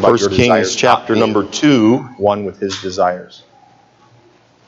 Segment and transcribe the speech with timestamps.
[0.00, 3.42] First Kings chapter number two, one with his desires.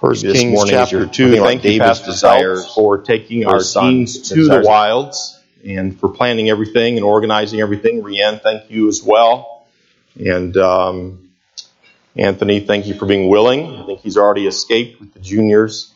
[0.00, 1.36] First Kings chapter two.
[1.36, 6.96] Thank you, Pastor desires for taking our teens to the wilds and for planning everything
[6.96, 8.02] and organizing everything.
[8.02, 9.66] Rianne, thank you as well.
[10.18, 11.30] And um,
[12.16, 13.76] Anthony, thank you for being willing.
[13.76, 15.92] I think he's already escaped with the juniors.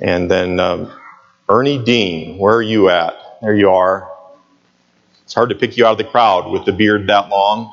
[0.00, 0.90] And then um,
[1.48, 3.14] Ernie Dean, where are you at?
[3.42, 4.10] There you are.
[5.24, 7.72] It's hard to pick you out of the crowd with the beard that long.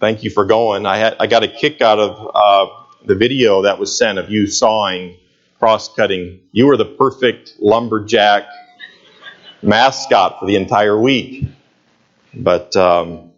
[0.00, 0.86] Thank you for going.
[0.86, 4.30] I had I got a kick out of uh, the video that was sent of
[4.30, 5.18] you sawing,
[5.58, 6.40] cross cutting.
[6.52, 8.44] You were the perfect lumberjack
[9.62, 11.48] mascot for the entire week.
[12.32, 13.32] But um,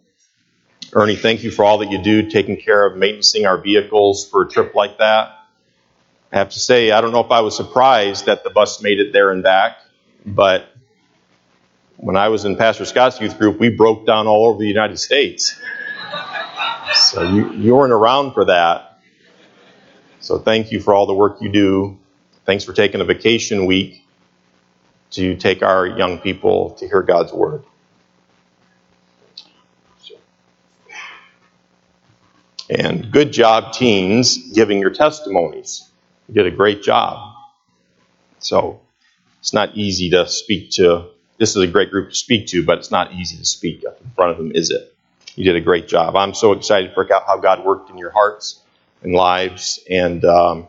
[0.93, 4.43] Ernie, thank you for all that you do, taking care of maintaining our vehicles for
[4.43, 5.39] a trip like that.
[6.31, 9.01] I have to say, I don't know if I was surprised that the bus made
[9.01, 9.77] it there and back,
[10.25, 10.69] but
[11.97, 14.97] when I was in Pastor Scott's youth group, we broke down all over the United
[14.97, 15.59] States.
[16.95, 18.99] So you, you weren't around for that.
[20.19, 21.99] So thank you for all the work you do.
[22.45, 24.05] Thanks for taking a vacation week
[25.11, 27.63] to take our young people to hear God's word.
[32.69, 35.89] And good job, teens, giving your testimonies.
[36.27, 37.35] You did a great job.
[38.39, 38.81] So
[39.39, 41.09] it's not easy to speak to.
[41.37, 43.99] This is a great group to speak to, but it's not easy to speak up
[44.01, 44.92] in front of them, is it?
[45.35, 46.15] You did a great job.
[46.15, 48.61] I'm so excited for how God worked in your hearts
[49.01, 49.79] and lives.
[49.89, 50.67] And um,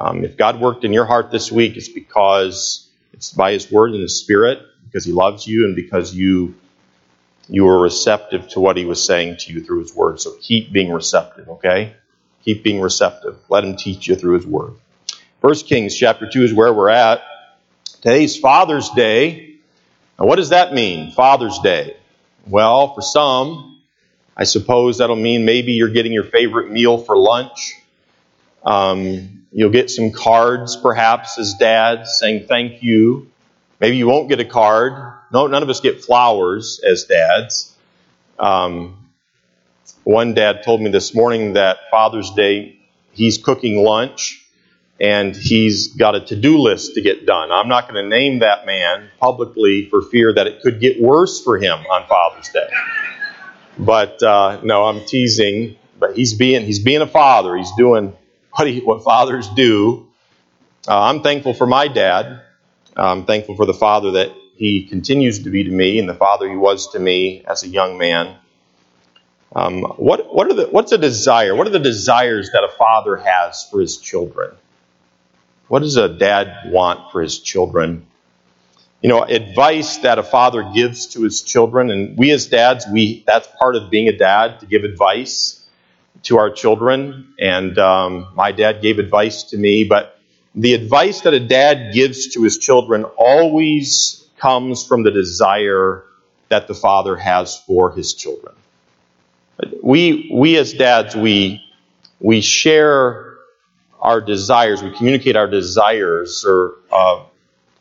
[0.00, 3.92] um, if God worked in your heart this week, it's because it's by His Word
[3.92, 6.54] and His Spirit, because He loves you, and because you
[7.48, 10.20] you were receptive to what He was saying to you through His Word.
[10.20, 11.94] So keep being receptive, okay?
[12.44, 13.36] Keep being receptive.
[13.50, 14.72] Let Him teach you through His Word.
[15.42, 17.22] First Kings chapter two is where we're at.
[18.00, 19.56] Today's Father's Day.
[20.18, 21.12] Now, what does that mean?
[21.12, 21.96] Father's Day.
[22.46, 23.80] Well, for some,
[24.36, 27.74] I suppose that'll mean maybe you're getting your favorite meal for lunch.
[28.64, 33.30] Um, you'll get some cards, perhaps, as dads saying thank you.
[33.80, 35.12] Maybe you won't get a card.
[35.32, 37.74] No, none of us get flowers as dads.
[38.38, 38.98] Um,
[40.02, 42.78] one dad told me this morning that Father's Day,
[43.12, 44.43] he's cooking lunch
[45.00, 47.50] and he's got a to do list to get done.
[47.50, 51.42] I'm not going to name that man publicly for fear that it could get worse
[51.42, 52.68] for him on Father's Day.
[53.78, 55.76] But uh, no, I'm teasing.
[55.98, 57.56] But he's being he's being a father.
[57.56, 58.16] He's doing
[58.52, 60.08] what he, what fathers do.
[60.86, 62.40] Uh, I'm thankful for my dad.
[62.96, 66.48] I'm thankful for the father that he continues to be to me, and the father
[66.48, 68.36] he was to me as a young man.
[69.56, 71.54] Um, what what are the what's a desire?
[71.54, 74.54] What are the desires that a father has for his children?
[75.68, 78.06] What does a dad want for his children?
[79.02, 83.22] You know, advice that a father gives to his children, and we as dads, we
[83.26, 85.66] that's part of being a dad to give advice
[86.24, 87.34] to our children.
[87.38, 90.18] And um, my dad gave advice to me, but
[90.54, 96.04] the advice that a dad gives to his children always comes from the desire
[96.48, 98.54] that the father has for his children.
[99.82, 101.62] We we as dads, we
[102.20, 103.33] we share
[104.04, 107.24] our desires, we communicate our desires or uh,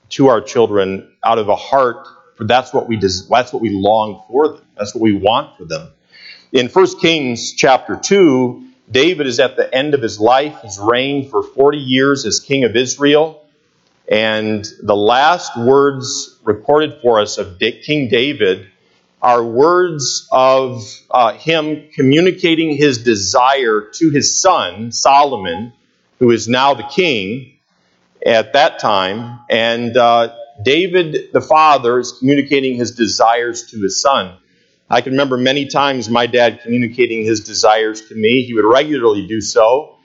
[0.10, 2.08] to our children out of a heart.
[2.38, 4.62] For that's what we des- that's what we long for them.
[4.78, 5.92] That's what we want for them.
[6.54, 10.60] In 1 Kings chapter two, David is at the end of his life.
[10.62, 13.46] He's reigned for 40 years as king of Israel.
[14.10, 18.68] And the last words recorded for us of King David
[19.22, 25.74] are words of uh, him communicating his desire to his son, Solomon,
[26.20, 27.58] who is now the king
[28.26, 29.40] at that time.
[29.50, 34.38] And uh, David, the father, is communicating his desires to his son.
[34.90, 38.44] I can remember many times my dad communicating his desires to me.
[38.44, 39.98] He would regularly do so.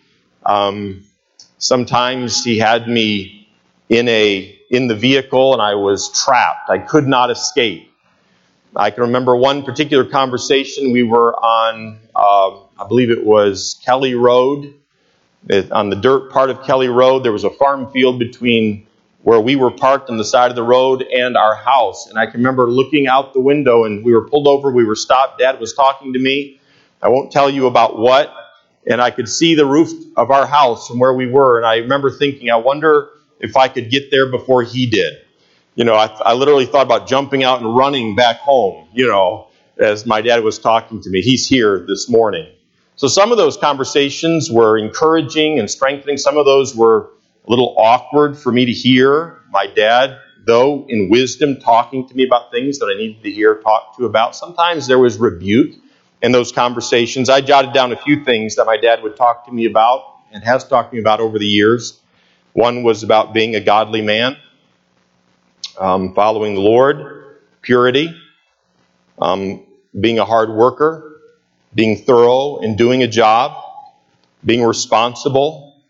[0.47, 1.05] Um,
[1.59, 3.49] sometimes he had me
[3.89, 6.71] in a in the vehicle and I was trapped.
[6.71, 7.91] I could not escape.
[8.77, 10.93] I can remember one particular conversation.
[10.93, 14.75] We were on, uh, I believe it was Kelly Road,
[15.51, 18.87] on the dirt part of Kelly Road, there was a farm field between
[19.23, 22.07] where we were parked on the side of the road and our house.
[22.09, 24.95] And I can remember looking out the window and we were pulled over, we were
[24.95, 25.39] stopped.
[25.39, 26.61] Dad was talking to me.
[27.03, 28.33] I won't tell you about what.
[28.87, 31.59] And I could see the roof of our house from where we were.
[31.59, 33.11] And I remember thinking, I wonder
[33.41, 35.15] if I could get there before he did.
[35.75, 39.49] You know, I, I literally thought about jumping out and running back home, you know,
[39.79, 41.21] as my dad was talking to me.
[41.21, 42.49] He's here this morning.
[42.99, 46.19] So some of those conversations were encouraging and strengthening.
[46.19, 47.11] Some of those were
[47.47, 49.41] a little awkward for me to hear.
[49.51, 50.19] My dad
[50.49, 54.07] though in wisdom, talking to me about things that I needed to hear talked to
[54.07, 54.35] about.
[54.35, 55.77] Sometimes there was rebuke
[56.23, 57.29] in those conversations.
[57.29, 60.03] I jotted down a few things that my dad would talk to me about
[60.33, 62.01] and has talked to me about over the years.
[62.55, 64.39] One was about being a godly man,
[65.79, 68.19] um, following the Lord, purity,
[69.21, 69.67] um,
[70.01, 71.08] being a hard worker,
[71.75, 73.65] being thorough in doing a job,
[74.45, 75.81] being responsible,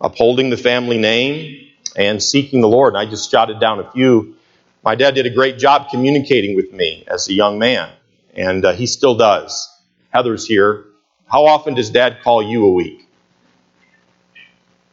[0.00, 2.94] upholding the family name, and seeking the Lord.
[2.94, 4.36] And I just jotted down a few.
[4.84, 7.90] My dad did a great job communicating with me as a young man,
[8.34, 9.68] and uh, he still does.
[10.10, 10.84] Heather's here.
[11.26, 13.06] How often does dad call you a week?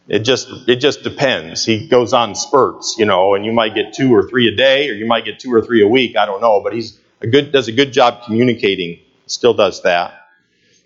[0.08, 1.66] It just it just depends.
[1.66, 4.90] He goes on spurts, you know, and you might get two or three a day,
[4.90, 6.16] or you might get two or three a week.
[6.16, 9.00] I don't know, but he's a good does a good job communicating.
[9.28, 10.28] Still does that.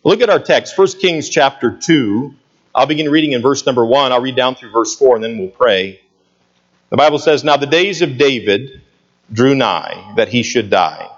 [0.03, 2.33] Look at our text, 1 Kings chapter 2.
[2.73, 4.11] I'll begin reading in verse number 1.
[4.11, 6.01] I'll read down through verse 4 and then we'll pray.
[6.89, 8.81] The Bible says, Now the days of David
[9.31, 11.09] drew nigh that he should die.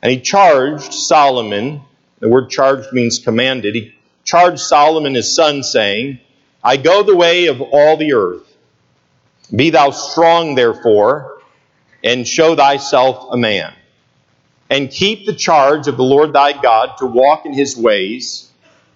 [0.00, 1.82] And he charged Solomon,
[2.20, 6.20] the word charged means commanded, he charged Solomon his son, saying,
[6.62, 8.46] I go the way of all the earth.
[9.54, 11.42] Be thou strong, therefore,
[12.02, 13.74] and show thyself a man
[14.70, 18.50] and keep the charge of the Lord thy God to walk in his ways,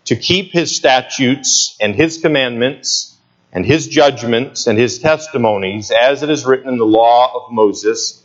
[0.07, 3.17] to keep his statutes and his commandments
[3.53, 8.23] and his judgments and his testimonies, as it is written in the law of Moses,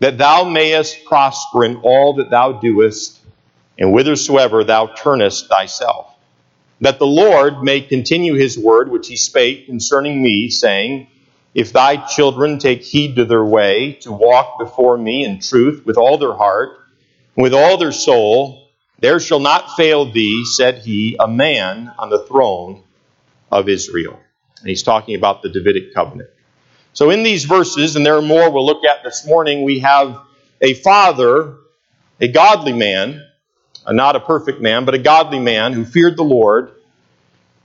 [0.00, 3.18] that thou mayest prosper in all that thou doest
[3.78, 6.14] and whithersoever thou turnest thyself.
[6.80, 11.06] That the Lord may continue his word which he spake concerning me, saying,
[11.54, 15.96] If thy children take heed to their way, to walk before me in truth with
[15.96, 16.81] all their heart,
[17.36, 18.68] with all their soul,
[18.98, 22.82] there shall not fail thee, said he, a man on the throne
[23.50, 24.18] of Israel.
[24.60, 26.30] And he's talking about the Davidic covenant.
[26.92, 30.20] So in these verses, and there are more we'll look at this morning, we have
[30.60, 31.56] a father,
[32.20, 33.26] a godly man,
[33.88, 36.70] not a perfect man, but a godly man who feared the Lord,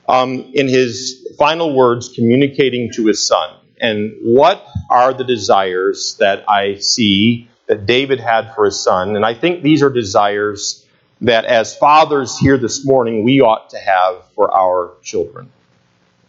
[0.07, 3.55] um, in his final words communicating to his son.
[3.79, 9.15] And what are the desires that I see that David had for his son.
[9.15, 10.85] And I think these are desires
[11.21, 15.51] that as fathers here this morning, we ought to have for our children.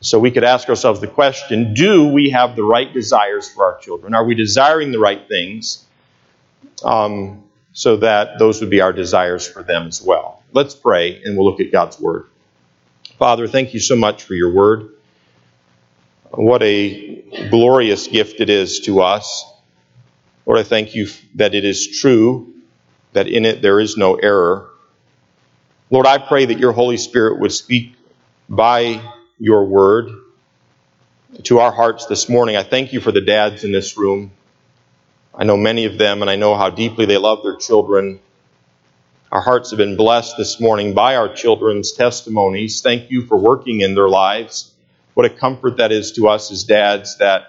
[0.00, 3.78] So we could ask ourselves the question do we have the right desires for our
[3.78, 4.14] children?
[4.14, 5.84] Are we desiring the right things?
[6.84, 10.42] Um, so that those would be our desires for them as well.
[10.52, 12.26] Let's pray and we'll look at God's Word.
[13.18, 14.90] Father, thank you so much for your Word.
[16.30, 19.44] What a glorious gift it is to us.
[20.48, 22.54] Lord, I thank you that it is true,
[23.12, 24.70] that in it there is no error.
[25.90, 27.92] Lord, I pray that your Holy Spirit would speak
[28.48, 29.02] by
[29.38, 30.08] your word
[31.42, 32.56] to our hearts this morning.
[32.56, 34.30] I thank you for the dads in this room.
[35.34, 38.18] I know many of them, and I know how deeply they love their children.
[39.30, 42.80] Our hearts have been blessed this morning by our children's testimonies.
[42.80, 44.72] Thank you for working in their lives.
[45.12, 47.48] What a comfort that is to us as dads that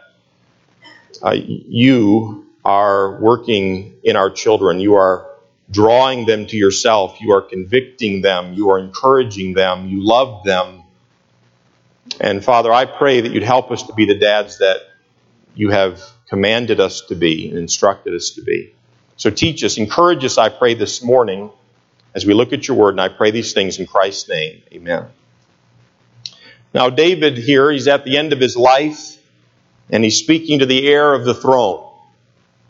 [1.24, 4.80] uh, you are working in our children.
[4.80, 5.28] You are
[5.72, 7.20] drawing them to yourself.
[7.20, 8.54] You are convicting them.
[8.54, 9.88] You are encouraging them.
[9.88, 10.84] You love them.
[12.22, 14.82] And Father, I pray that you'd help us to be the dads that
[15.56, 18.72] you have commanded us to be and instructed us to be.
[19.18, 21.50] So teach us, encourage us, I pray, this morning
[22.14, 24.62] as we look at your word, and I pray these things in Christ's name.
[24.72, 25.08] Amen.
[26.72, 29.18] Now, David here, he's at the end of his life,
[29.90, 31.89] and he's speaking to the heir of the throne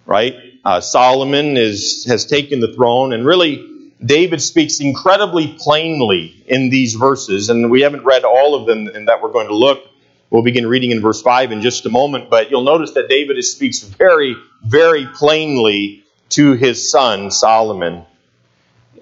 [0.10, 0.36] right?
[0.66, 3.66] Uh, Solomon is, has taken the throne, and really,
[4.04, 9.08] David speaks incredibly plainly in these verses, and we haven't read all of them, and
[9.08, 9.84] that we're going to look.
[10.32, 13.42] We'll begin reading in verse 5 in just a moment, but you'll notice that David
[13.44, 18.04] speaks very, very plainly to his son, Solomon.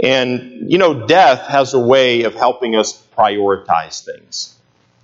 [0.02, 4.56] And, you know, death has a way of helping us prioritize things.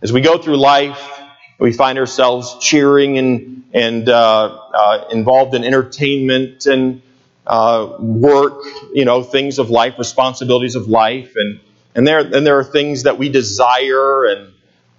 [0.01, 1.22] As we go through life,
[1.63, 7.01] we find ourselves cheering and, and uh, uh, involved in entertainment and
[7.47, 11.37] uh, work, you know, things of life, responsibilities of life.
[11.37, 11.61] And,
[11.95, 14.53] and, there, and there are things that we desire, and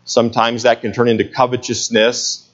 [0.07, 2.49] sometimes that can turn into covetousness.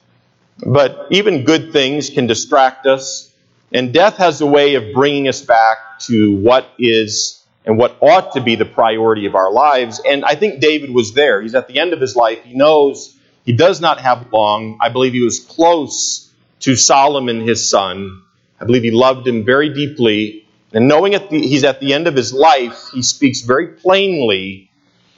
[0.57, 3.31] But even good things can distract us.
[3.71, 8.33] And death has a way of bringing us back to what is and what ought
[8.33, 10.01] to be the priority of our lives.
[10.05, 11.41] And I think David was there.
[11.41, 12.43] He's at the end of his life.
[12.43, 14.77] He knows he does not have long.
[14.81, 16.31] I believe he was close
[16.61, 18.21] to Solomon, his son.
[18.59, 20.45] I believe he loved him very deeply.
[20.73, 24.69] And knowing at the, he's at the end of his life, he speaks very plainly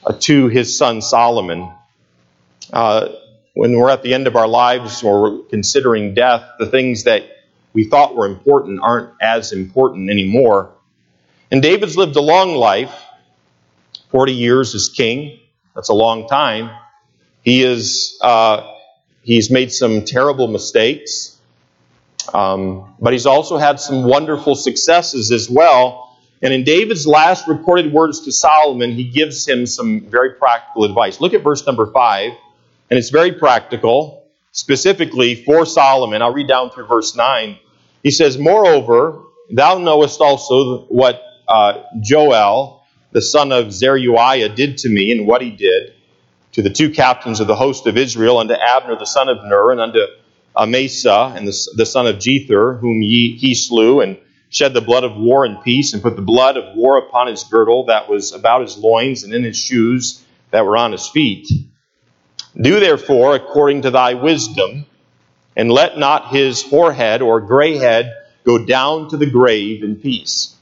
[0.05, 1.71] uh, to his son Solomon.
[2.71, 3.09] Uh,
[3.53, 7.23] when we're at the end of our lives or considering death, the things that
[7.73, 10.71] we thought were important aren't as important anymore.
[11.51, 12.93] And David's lived a long life
[14.09, 15.39] 40 years as king.
[15.75, 16.71] That's a long time.
[17.43, 18.71] He is, uh,
[19.21, 21.37] he's made some terrible mistakes,
[22.33, 26.17] um, but he's also had some wonderful successes as well.
[26.41, 31.19] And in David's last recorded words to Solomon, he gives him some very practical advice.
[31.19, 32.31] Look at verse number 5,
[32.89, 36.21] and it's very practical, specifically for Solomon.
[36.21, 37.57] I'll read down through verse 9.
[38.03, 39.21] He says, Moreover,
[39.51, 42.79] thou knowest also what uh, Joab,
[43.11, 45.93] the son of Zeruiah, did to me, and what he did
[46.53, 49.71] to the two captains of the host of Israel, unto Abner the son of Ner,
[49.71, 49.99] and unto
[50.55, 54.17] Amasa and the, the son of Jether, whom ye, he slew, and
[54.49, 57.43] shed the blood of war and peace, and put the blood of war upon his
[57.43, 61.47] girdle that was about his loins, and in his shoes that were on his feet.
[62.59, 64.85] Do therefore according to thy wisdom,
[65.55, 70.55] and let not his forehead or gray head go down to the grave in peace.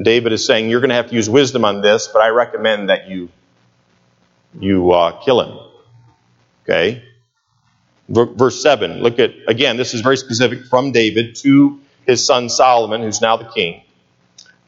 [0.00, 2.88] David is saying, You're going to have to use wisdom on this, but I recommend
[2.88, 3.28] that you,
[4.58, 5.58] you uh, kill him.
[6.64, 7.02] Okay?
[8.08, 9.00] Verse 7.
[9.00, 13.36] Look at, again, this is very specific from David to his son Solomon, who's now
[13.36, 13.82] the king.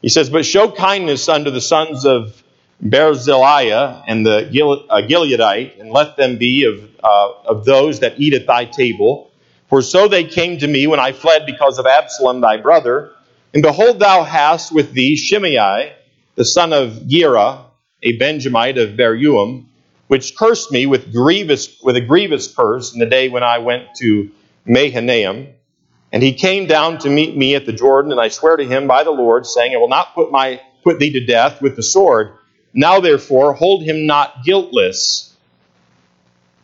[0.01, 2.41] He says, But show kindness unto the sons of
[2.81, 4.47] Barzillai and the
[4.89, 9.31] uh, Gileadite, and let them be of, uh, of those that eat at thy table.
[9.69, 13.11] For so they came to me when I fled because of Absalom thy brother.
[13.53, 15.93] And behold, thou hast with thee Shimei,
[16.35, 17.65] the son of Gera,
[18.03, 19.65] a Benjamite of Bahurim,
[20.11, 23.95] which cursed me with grievous with a grievous curse in the day when I went
[23.99, 24.29] to
[24.65, 25.47] Mahanaim.
[26.11, 28.87] And he came down to meet me at the Jordan, and I swear to him
[28.87, 31.81] by the Lord, saying, I will not put my put thee to death with the
[31.81, 32.33] sword.
[32.73, 35.33] Now therefore hold him not guiltless,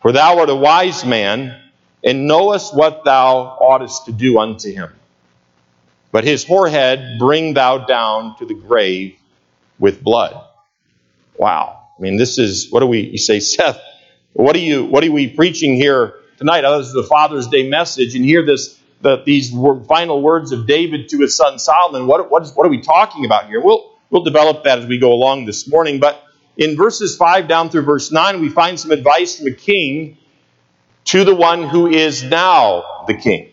[0.02, 1.58] for thou art a wise man,
[2.04, 4.92] and knowest what thou oughtest to do unto him.
[6.12, 9.16] But his forehead bring thou down to the grave
[9.78, 10.38] with blood.
[11.38, 11.77] Wow.
[11.98, 13.80] I mean, this is, what do we, you say, Seth,
[14.32, 16.64] what are you, what are we preaching here tonight?
[16.64, 20.66] Oh, this is the Father's Day message, and hear this, the, these final words of
[20.66, 22.06] David to his son Solomon.
[22.06, 23.60] What, what, is, what are we talking about here?
[23.60, 26.22] We'll, we'll develop that as we go along this morning, but
[26.56, 30.18] in verses 5 down through verse 9, we find some advice from a king
[31.06, 33.52] to the one who is now the king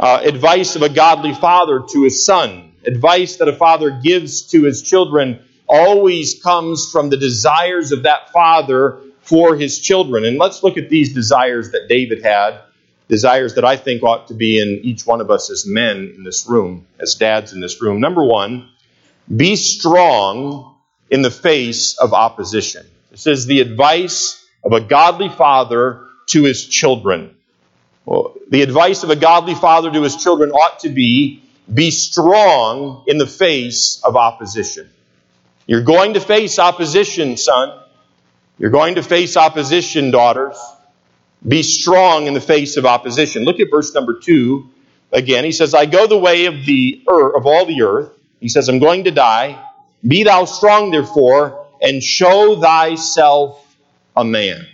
[0.00, 4.62] uh, advice of a godly father to his son, advice that a father gives to
[4.62, 10.24] his children, always comes from the desires of that father for his children.
[10.24, 12.60] And let's look at these desires that David had,
[13.08, 16.24] desires that I think ought to be in each one of us as men in
[16.24, 18.00] this room, as dads in this room.
[18.00, 18.68] Number one,
[19.34, 20.74] be strong
[21.08, 22.84] in the face of opposition.
[23.12, 27.36] This is the advice of a godly father to his children.
[28.06, 33.04] Well, the advice of a godly father to his children ought to be be strong
[33.06, 34.90] in the face of opposition.
[35.70, 37.80] You're going to face opposition, son.
[38.58, 40.60] You're going to face opposition, daughters.
[41.46, 43.44] Be strong in the face of opposition.
[43.44, 44.68] Look at verse number two.
[45.12, 48.10] Again, he says, I go the way of the earth, of all the earth.
[48.40, 49.64] He says, I'm going to die.
[50.04, 53.64] Be thou strong, therefore, and show thyself
[54.16, 54.66] a man.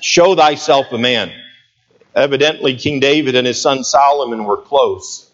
[0.00, 1.30] Show thyself a man.
[2.16, 5.29] Evidently, King David and his son Solomon were close.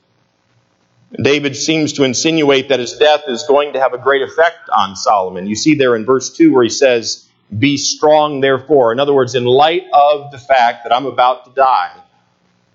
[1.13, 4.97] David seems to insinuate that his death is going to have a great effect on
[4.97, 5.47] Solomon.
[5.47, 8.93] You see there in verse 2 where he says, Be strong, therefore.
[8.93, 11.93] In other words, in light of the fact that I'm about to die,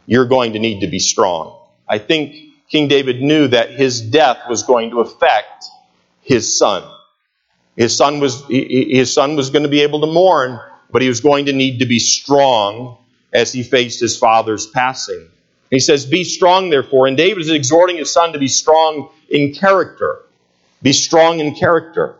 [0.06, 1.60] you're going to need to be strong.
[1.88, 2.36] I think
[2.70, 5.66] King David knew that his death was going to affect
[6.22, 6.90] his son.
[7.76, 10.60] His son was, his son was going to be able to mourn,
[10.90, 12.98] but he was going to need to be strong
[13.34, 15.30] as he faced his father's passing.
[15.72, 17.08] He says, Be strong, therefore.
[17.08, 20.22] And David is exhorting his son to be strong in character.
[20.84, 22.18] Be strong in character.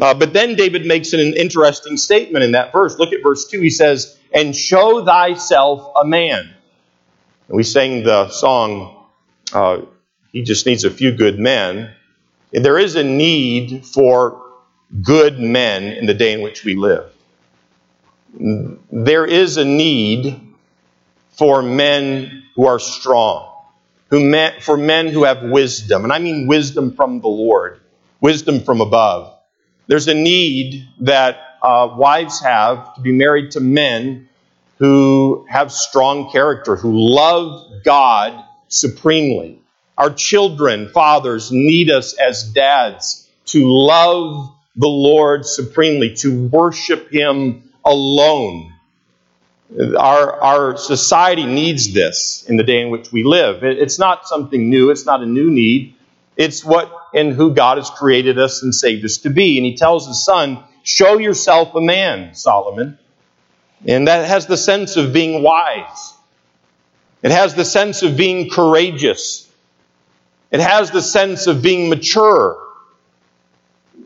[0.00, 2.98] Uh, but then David makes an interesting statement in that verse.
[2.98, 3.60] Look at verse 2.
[3.60, 6.52] He says, And show thyself a man.
[7.48, 9.06] And we sang the song,
[9.52, 9.82] uh,
[10.32, 11.92] He just needs a few good men.
[12.52, 14.42] And there is a need for
[15.02, 17.12] good men in the day in which we live
[18.32, 20.40] there is a need
[21.32, 23.50] for men who are strong,
[24.10, 27.80] who met, for men who have wisdom, and I mean wisdom from the Lord,
[28.20, 29.34] wisdom from above.
[29.86, 34.28] There's a need that uh, wives have to be married to men
[34.78, 39.62] who have strong character, who love God supremely.
[39.96, 47.72] Our children, fathers, need us as dads to love the Lord supremely, to worship Him
[47.86, 48.74] alone.
[49.78, 53.62] Our, our society needs this in the day in which we live.
[53.62, 55.94] It, it's not something new, it's not a new need.
[56.36, 59.58] It's what and who God has created us and saved us to be.
[59.58, 62.98] And he tells his son, Show yourself a man, Solomon.
[63.86, 66.14] And that has the sense of being wise.
[67.22, 69.50] It has the sense of being courageous.
[70.50, 72.66] It has the sense of being mature,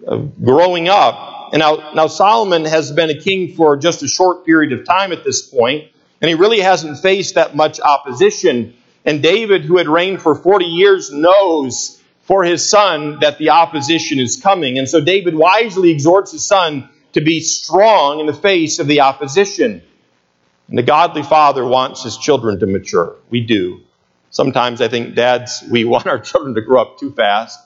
[0.06, 1.33] of growing up.
[1.54, 5.12] And now, now Solomon has been a king for just a short period of time
[5.12, 5.84] at this point,
[6.20, 8.74] and he really hasn't faced that much opposition.
[9.04, 14.18] And David, who had reigned for 40 years, knows for his son that the opposition
[14.18, 14.78] is coming.
[14.78, 19.02] And so David wisely exhorts his son to be strong in the face of the
[19.02, 19.80] opposition.
[20.66, 23.14] And the godly father wants his children to mature.
[23.30, 23.82] We do.
[24.30, 27.60] Sometimes I think dads, we want our children to grow up too fast.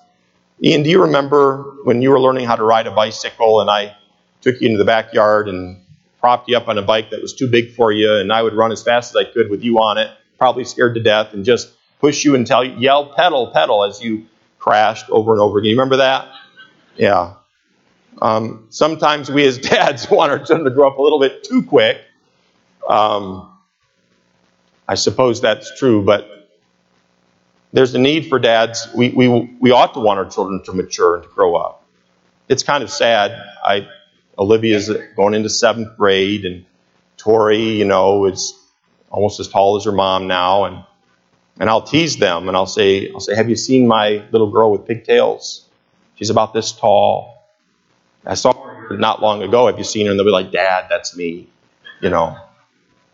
[0.63, 3.97] Ian, do you remember when you were learning how to ride a bicycle and I
[4.41, 5.81] took you into the backyard and
[6.21, 8.55] propped you up on a bike that was too big for you and I would
[8.55, 11.45] run as fast as I could with you on it, probably scared to death, and
[11.45, 14.27] just push you and tell you, yell pedal, pedal as you
[14.59, 15.71] crashed over and over again.
[15.71, 16.29] You remember that?
[16.97, 17.35] Yeah.
[18.21, 21.63] Um, sometimes we as dads want our children to grow up a little bit too
[21.63, 21.99] quick.
[22.89, 23.53] Um,
[24.89, 26.38] I suppose that's true, but
[27.73, 28.89] there's a need for dads.
[28.95, 29.29] We, we,
[29.61, 31.85] we ought to want our children to mature and to grow up.
[32.49, 33.33] It's kind of sad.
[33.65, 33.89] I,
[34.39, 36.65] Olivia's going into seventh grade, and
[37.17, 38.55] Tori, you know, is
[39.11, 40.85] almost as tall as her mom now, and
[41.61, 44.71] and I'll tease them and I'll say, I'll say, have you seen my little girl
[44.71, 45.67] with pigtails?
[46.15, 47.45] She's about this tall.
[48.25, 49.67] I saw her not long ago.
[49.67, 50.13] Have you seen her?
[50.13, 51.49] And they'll be like, Dad, that's me.
[52.01, 52.37] You know.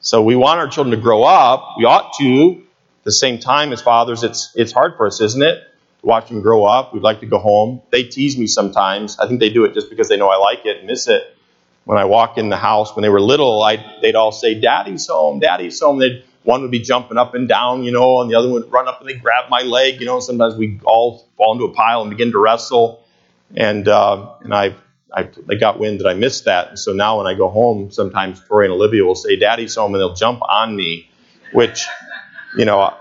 [0.01, 1.77] So we want our children to grow up.
[1.79, 2.63] We ought to
[3.05, 5.63] the same time as fathers, it's it's hard for us, isn't it?
[6.01, 6.93] To watch them grow up.
[6.93, 7.83] We'd like to go home.
[7.91, 9.19] They tease me sometimes.
[9.19, 11.23] I think they do it just because they know I like it and miss it.
[11.85, 15.07] When I walk in the house when they were little, I they'd all say, "Daddy's
[15.07, 18.35] home, Daddy's home." They'd one would be jumping up and down, you know, and the
[18.35, 20.21] other one would run up and they grab my leg, you know.
[20.21, 23.05] Sometimes we all fall into a pile and begin to wrestle,
[23.55, 24.75] and uh, and I
[25.15, 26.71] I, they got wind that I missed that.
[26.71, 29.95] And so now when I go home, sometimes Tori and Olivia will say, Daddy's home,
[29.95, 31.09] and they'll jump on me,
[31.53, 31.87] which
[32.57, 32.95] you know,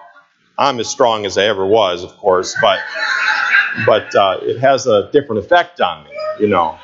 [0.57, 2.79] I'm as strong as I ever was, of course, but
[3.85, 6.77] but uh, it has a different effect on me, you know.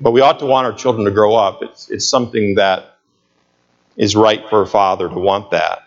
[0.00, 1.62] But we ought to want our children to grow up.
[1.62, 2.98] It's it's something that
[3.96, 5.82] is right for a father to want that.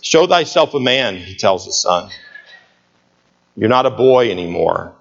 [0.00, 2.10] Show thyself a man, he tells his son.
[3.56, 4.94] You're not a boy anymore.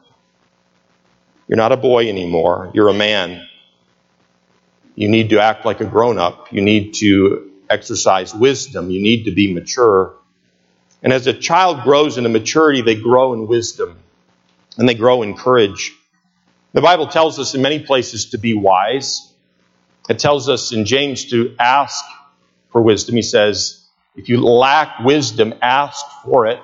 [1.47, 2.71] You're not a boy anymore.
[2.73, 3.47] You're a man.
[4.95, 6.51] You need to act like a grown up.
[6.51, 8.89] You need to exercise wisdom.
[8.89, 10.15] You need to be mature.
[11.03, 13.99] And as a child grows into maturity, they grow in wisdom
[14.77, 15.93] and they grow in courage.
[16.73, 19.31] The Bible tells us in many places to be wise.
[20.09, 22.03] It tells us in James to ask
[22.71, 23.15] for wisdom.
[23.15, 26.59] He says, if you lack wisdom, ask for it.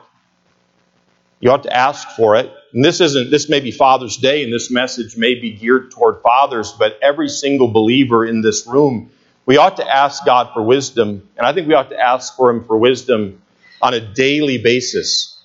[1.39, 2.51] You ought to ask for it.
[2.73, 6.21] And this isn't, this may be Father's Day, and this message may be geared toward
[6.21, 9.11] fathers, but every single believer in this room,
[9.45, 11.27] we ought to ask God for wisdom.
[11.35, 13.41] And I think we ought to ask for Him for wisdom
[13.81, 15.37] on a daily basis.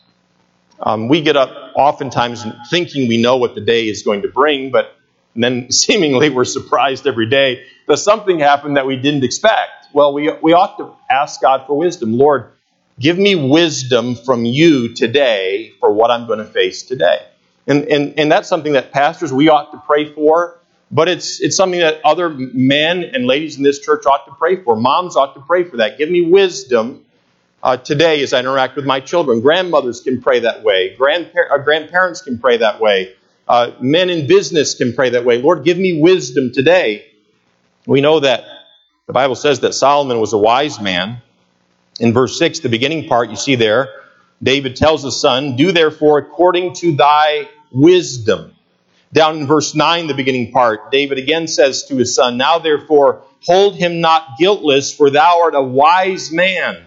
[0.79, 4.71] Um, we get up oftentimes thinking we know what the day is going to bring,
[4.71, 4.97] but
[5.35, 7.65] then seemingly we're surprised every day.
[7.89, 9.89] Does something happen that we didn't expect?
[9.93, 12.12] Well, we, we ought to ask God for wisdom.
[12.12, 12.53] Lord,
[12.99, 17.27] Give me wisdom from you today for what I'm going to face today.
[17.67, 20.59] And, and, and that's something that pastors, we ought to pray for,
[20.91, 24.63] but it's, it's something that other men and ladies in this church ought to pray
[24.63, 24.77] for.
[24.77, 25.99] Moms ought to pray for that.
[25.99, 27.05] Give me wisdom
[27.63, 29.41] uh, today as I interact with my children.
[29.41, 30.95] Grandmothers can pray that way.
[30.97, 33.15] Grandpa- uh, grandparents can pray that way.
[33.49, 35.43] Uh, men in business can pray that way.
[35.43, 37.07] Lord, give me wisdom today.
[37.87, 38.45] We know that
[39.07, 41.23] the Bible says that Solomon was a wise man.
[41.99, 43.89] In verse 6, the beginning part, you see there,
[44.43, 48.53] David tells his son, Do therefore according to thy wisdom.
[49.13, 53.23] Down in verse 9, the beginning part, David again says to his son, Now therefore
[53.43, 56.85] hold him not guiltless, for thou art a wise man,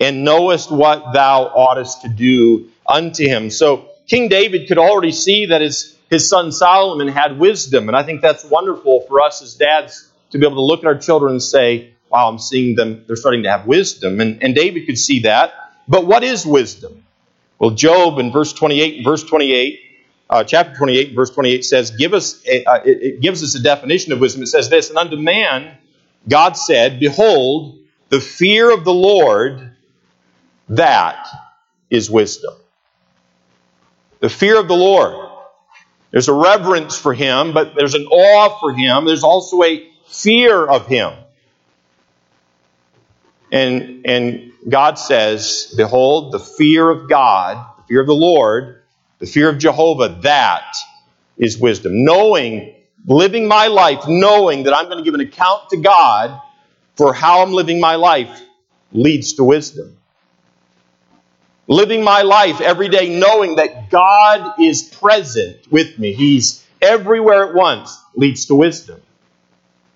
[0.00, 3.50] and knowest what thou oughtest to do unto him.
[3.50, 8.02] So King David could already see that his, his son Solomon had wisdom, and I
[8.02, 11.32] think that's wonderful for us as dads to be able to look at our children
[11.32, 14.20] and say, wow, I'm seeing them, they're starting to have wisdom.
[14.20, 15.54] And, and David could see that.
[15.88, 17.04] But what is wisdom?
[17.58, 19.80] Well, Job in verse 28, verse 28,
[20.28, 23.62] uh, chapter 28, verse 28 says, give us a, uh, it, it gives us a
[23.62, 24.42] definition of wisdom.
[24.42, 25.76] It says this, and unto man,
[26.28, 27.78] God said, Behold,
[28.10, 29.74] the fear of the Lord,
[30.68, 31.26] that
[31.90, 32.54] is wisdom.
[34.20, 35.30] The fear of the Lord.
[36.10, 39.06] There's a reverence for him, but there's an awe for him.
[39.06, 41.12] There's also a fear of him.
[43.52, 48.82] And, and God says, Behold, the fear of God, the fear of the Lord,
[49.18, 50.74] the fear of Jehovah, that
[51.36, 52.04] is wisdom.
[52.04, 52.74] Knowing,
[53.06, 56.40] living my life, knowing that I'm going to give an account to God
[56.96, 58.42] for how I'm living my life
[58.90, 59.98] leads to wisdom.
[61.68, 66.12] Living my life every day knowing that God is present with me.
[66.12, 69.00] He's everywhere at once leads to wisdom.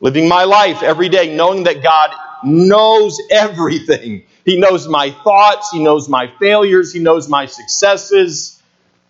[0.00, 2.10] Living my life every day knowing that God
[2.46, 4.24] knows everything.
[4.44, 8.62] He knows my thoughts, He knows my failures, He knows my successes.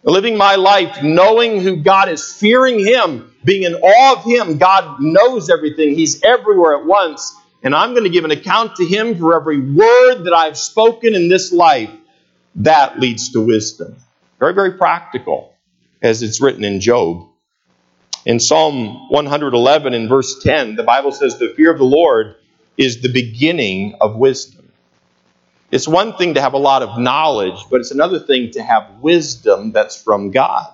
[0.03, 4.57] Living my life knowing who God is, fearing Him, being in awe of Him.
[4.57, 7.35] God knows everything, He's everywhere at once.
[7.63, 11.15] And I'm going to give an account to Him for every word that I've spoken
[11.15, 11.91] in this life.
[12.57, 13.97] That leads to wisdom.
[14.39, 15.53] Very, very practical,
[16.01, 17.27] as it's written in Job.
[18.25, 22.37] In Psalm 111, in verse 10, the Bible says, The fear of the Lord
[22.77, 24.73] is the beginning of wisdom.
[25.71, 29.01] It's one thing to have a lot of knowledge, but it's another thing to have
[29.01, 30.73] wisdom that's from God.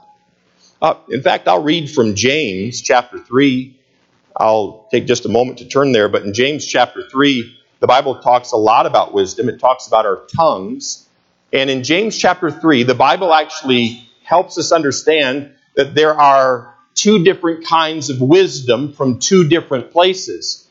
[0.80, 3.78] Uh, in fact, I'll read from James chapter 3.
[4.36, 8.20] I'll take just a moment to turn there, but in James chapter 3, the Bible
[8.20, 9.48] talks a lot about wisdom.
[9.48, 11.08] It talks about our tongues.
[11.52, 17.24] And in James chapter 3, the Bible actually helps us understand that there are two
[17.24, 20.61] different kinds of wisdom from two different places.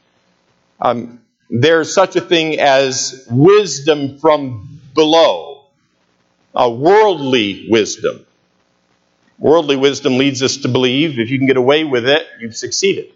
[0.82, 5.66] Um, there's such a thing as wisdom from below,
[6.56, 8.26] a worldly wisdom.
[9.38, 13.14] Worldly wisdom leads us to believe if you can get away with it, you've succeeded.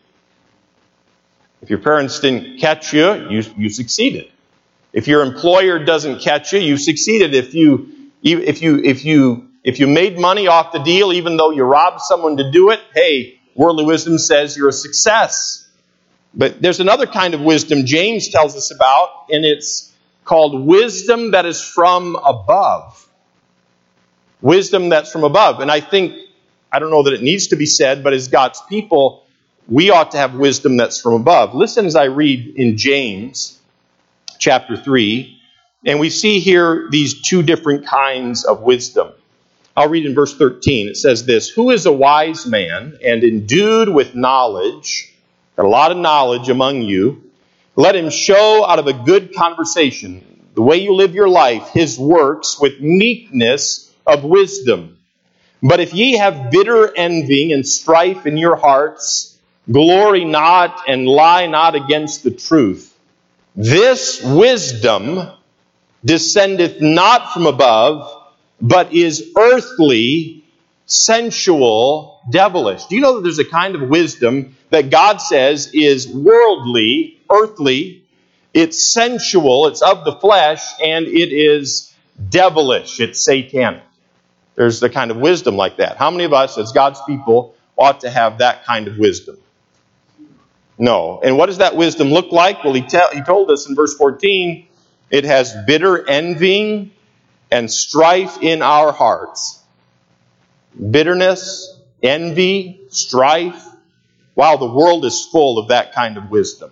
[1.62, 4.32] If your parents didn't catch you, you, you succeeded.
[4.94, 7.34] If your employer doesn't catch you, you've succeeded.
[7.34, 11.52] If you, if you, if you, if you made money off the deal, even though
[11.52, 15.65] you robbed someone to do it, hey, worldly wisdom says you're a success.
[16.36, 19.94] But there's another kind of wisdom James tells us about, and it's
[20.26, 23.08] called wisdom that is from above.
[24.42, 25.62] Wisdom that's from above.
[25.62, 26.14] And I think,
[26.72, 29.26] I don't know that it needs to be said, but as God's people,
[29.68, 31.56] we ought to have wisdom that's from above.
[31.56, 33.60] Listen as I read in James
[34.38, 35.42] chapter 3,
[35.86, 39.12] and we see here these two different kinds of wisdom.
[39.78, 40.90] I'll read in verse 13.
[40.90, 45.15] It says this Who is a wise man and endued with knowledge?
[45.56, 47.32] Got a lot of knowledge among you.
[47.76, 50.24] Let him show out of a good conversation
[50.56, 54.98] the way you live your life, his works with meekness of wisdom.
[55.62, 59.38] But if ye have bitter envying and strife in your hearts,
[59.70, 62.98] glory not and lie not against the truth.
[63.56, 65.28] This wisdom
[66.04, 68.24] descendeth not from above,
[68.62, 70.45] but is earthly,
[70.86, 72.86] sensual, devilish.
[72.86, 78.04] Do you know that there's a kind of wisdom that God says is worldly, earthly,
[78.54, 81.94] it's sensual, it's of the flesh, and it is
[82.30, 83.84] devilish, it's satanic.
[84.56, 85.98] There's the kind of wisdom like that.
[85.98, 89.38] How many of us, as God's people, ought to have that kind of wisdom?
[90.78, 91.20] No.
[91.22, 92.64] And what does that wisdom look like?
[92.64, 94.68] Well, he, te- he told us in verse 14
[95.10, 96.92] it has bitter envying
[97.52, 99.60] and strife in our hearts.
[100.80, 103.64] Bitterness, envy, strife.
[104.36, 106.72] Wow, the world is full of that kind of wisdom.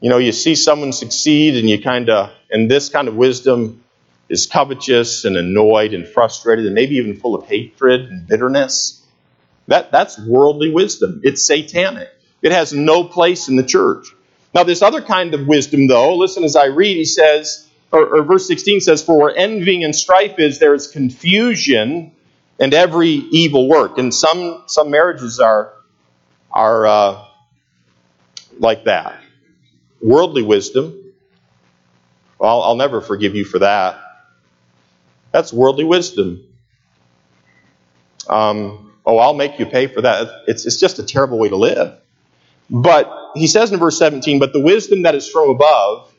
[0.00, 3.82] You know, you see someone succeed and you kind of, and this kind of wisdom
[4.28, 9.02] is covetous and annoyed and frustrated and maybe even full of hatred and bitterness.
[9.68, 11.20] That, that's worldly wisdom.
[11.24, 12.10] It's satanic.
[12.42, 14.08] It has no place in the church.
[14.54, 18.22] Now, this other kind of wisdom, though, listen as I read, he says, or, or
[18.22, 22.12] verse 16 says, For where envying and strife is, there is confusion
[22.58, 23.98] and every evil work.
[23.98, 25.72] And some, some marriages are
[26.54, 27.24] are uh,
[28.58, 29.20] like that.
[30.00, 31.14] Worldly wisdom,
[32.38, 34.00] well, I'll never forgive you for that.
[35.32, 36.44] That's worldly wisdom.
[38.28, 40.28] Um, oh, I'll make you pay for that.
[40.46, 41.98] It's, it's just a terrible way to live.
[42.70, 46.12] But he says in verse 17, but the wisdom that is from above,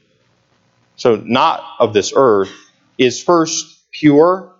[0.96, 2.52] so not of this earth,
[2.98, 4.55] is first pure,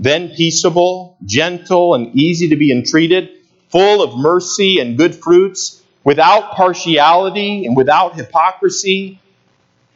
[0.00, 3.28] then peaceable, gentle, and easy to be entreated
[3.68, 9.20] full of mercy and good fruits, without partiality and without hypocrisy.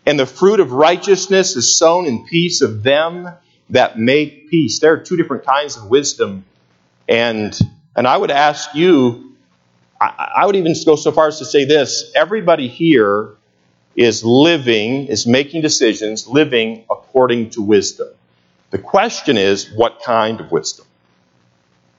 [0.06, 3.30] And the fruit of righteousness is sown in peace of them
[3.70, 4.78] that make peace.
[4.78, 6.44] There are two different kinds of wisdom.
[7.08, 7.58] And,
[7.96, 9.34] and I would ask you,
[9.98, 13.36] I, I would even go so far as to say this everybody here
[13.96, 18.08] is living, is making decisions, living according to wisdom.
[18.74, 20.84] The question is, what kind of wisdom?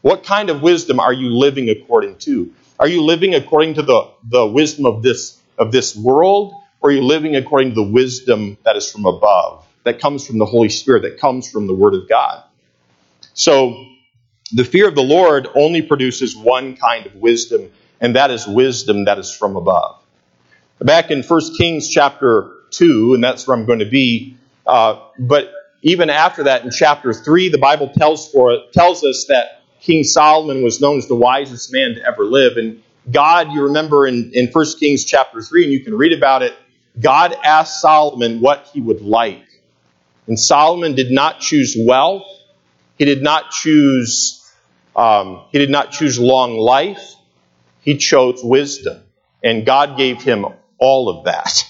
[0.02, 2.52] What kind of wisdom are you living according to?
[2.78, 6.92] Are you living according to the, the wisdom of this, of this world, or are
[6.92, 10.68] you living according to the wisdom that is from above, that comes from the Holy
[10.68, 12.44] Spirit, that comes from the Word of God?
[13.34, 13.86] So,
[14.52, 19.06] the fear of the Lord only produces one kind of wisdom, and that is wisdom
[19.06, 19.96] that is from above.
[20.80, 24.36] Back in 1 Kings chapter 2, and that's where I'm going to be,
[24.68, 25.54] uh, but
[25.86, 30.64] even after that, in chapter 3, the Bible tells, for, tells us that King Solomon
[30.64, 32.58] was known as the wisest man to ever live.
[32.58, 36.42] And God, you remember in, in 1 Kings chapter 3, and you can read about
[36.42, 36.56] it,
[37.00, 39.46] God asked Solomon what he would like.
[40.26, 42.26] And Solomon did not choose wealth.
[42.98, 44.42] He did not choose
[44.96, 47.14] um, he did not choose long life.
[47.82, 49.04] He chose wisdom.
[49.44, 50.46] And God gave him
[50.80, 51.64] all of that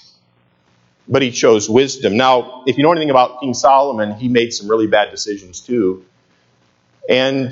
[1.07, 2.17] but he chose wisdom.
[2.17, 6.05] Now, if you know anything about King Solomon, he made some really bad decisions too.
[7.07, 7.51] And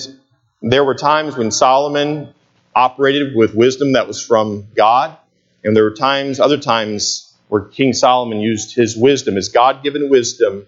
[0.62, 2.34] there were times when Solomon
[2.76, 5.16] operated with wisdom that was from God,
[5.63, 10.10] and there were times, other times, where King Solomon used his wisdom, his God given
[10.10, 10.66] wisdom,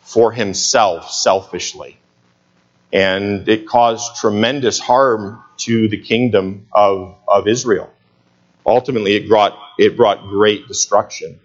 [0.00, 1.98] for himself selfishly.
[2.92, 7.92] And it caused tremendous harm to the kingdom of, of Israel.
[8.64, 11.40] Ultimately, it brought, it brought great destruction.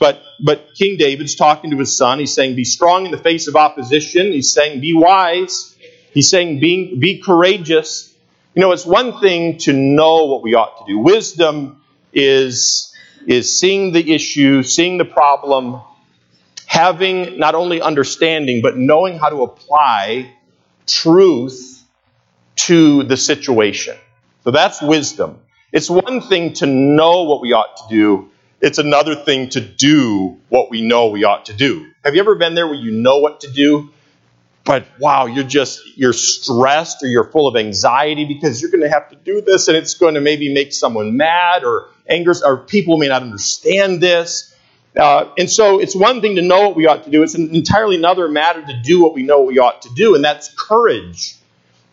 [0.00, 2.18] But, but King David's talking to his son.
[2.18, 4.32] He's saying, Be strong in the face of opposition.
[4.32, 5.76] He's saying, Be wise.
[6.12, 8.12] He's saying, Be, be courageous.
[8.54, 10.98] You know, it's one thing to know what we ought to do.
[10.98, 11.82] Wisdom
[12.14, 12.92] is,
[13.26, 15.82] is seeing the issue, seeing the problem,
[16.66, 20.34] having not only understanding, but knowing how to apply
[20.86, 21.84] truth
[22.56, 23.96] to the situation.
[24.44, 25.40] So that's wisdom.
[25.72, 30.38] It's one thing to know what we ought to do, it's another thing to do
[30.48, 31.90] what we know we ought to do.
[32.04, 33.90] Have you ever been there where you know what to do,
[34.64, 38.90] but wow, you're just you're stressed or you're full of anxiety because you're going to
[38.90, 42.58] have to do this and it's going to maybe make someone mad or angers or
[42.58, 44.54] people may not understand this.
[44.96, 47.22] Uh, and so it's one thing to know what we ought to do.
[47.22, 50.24] It's an entirely another matter to do what we know we ought to do, and
[50.24, 51.36] that's courage.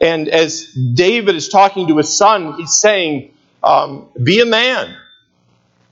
[0.02, 4.96] And as David is talking to his son, he's saying, um, "Be a man."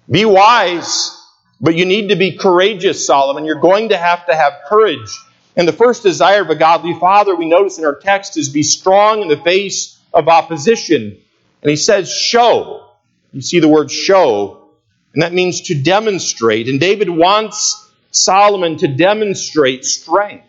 [0.09, 1.19] Be wise,
[1.59, 3.45] but you need to be courageous, Solomon.
[3.45, 5.19] You're going to have to have courage.
[5.55, 8.63] And the first desire of a godly father, we notice in our text, is be
[8.63, 11.17] strong in the face of opposition.
[11.61, 12.89] And he says, show.
[13.31, 14.69] You see the word show,
[15.13, 16.69] and that means to demonstrate.
[16.69, 20.47] And David wants Solomon to demonstrate strength.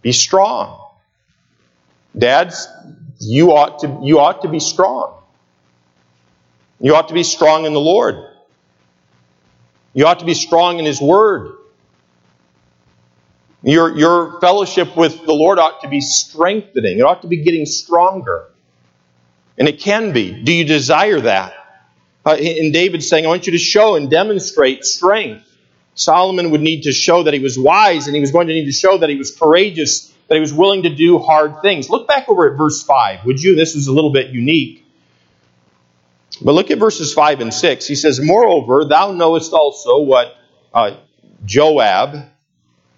[0.00, 0.88] Be strong.
[2.16, 2.66] Dads,
[3.18, 5.22] you ought to, you ought to be strong.
[6.80, 8.31] You ought to be strong in the Lord.
[9.94, 11.56] You ought to be strong in His Word.
[13.62, 16.98] Your, your fellowship with the Lord ought to be strengthening.
[16.98, 18.48] It ought to be getting stronger.
[19.56, 20.42] And it can be.
[20.42, 21.54] Do you desire that?
[22.24, 25.48] Uh, and David's saying, I want you to show and demonstrate strength.
[25.94, 28.64] Solomon would need to show that he was wise, and he was going to need
[28.64, 31.90] to show that he was courageous, that he was willing to do hard things.
[31.90, 33.54] Look back over at verse 5, would you?
[33.54, 34.81] This is a little bit unique.
[36.44, 37.86] But look at verses 5 and 6.
[37.86, 40.34] He says, Moreover, thou knowest also what
[40.74, 40.96] uh,
[41.44, 42.16] Joab,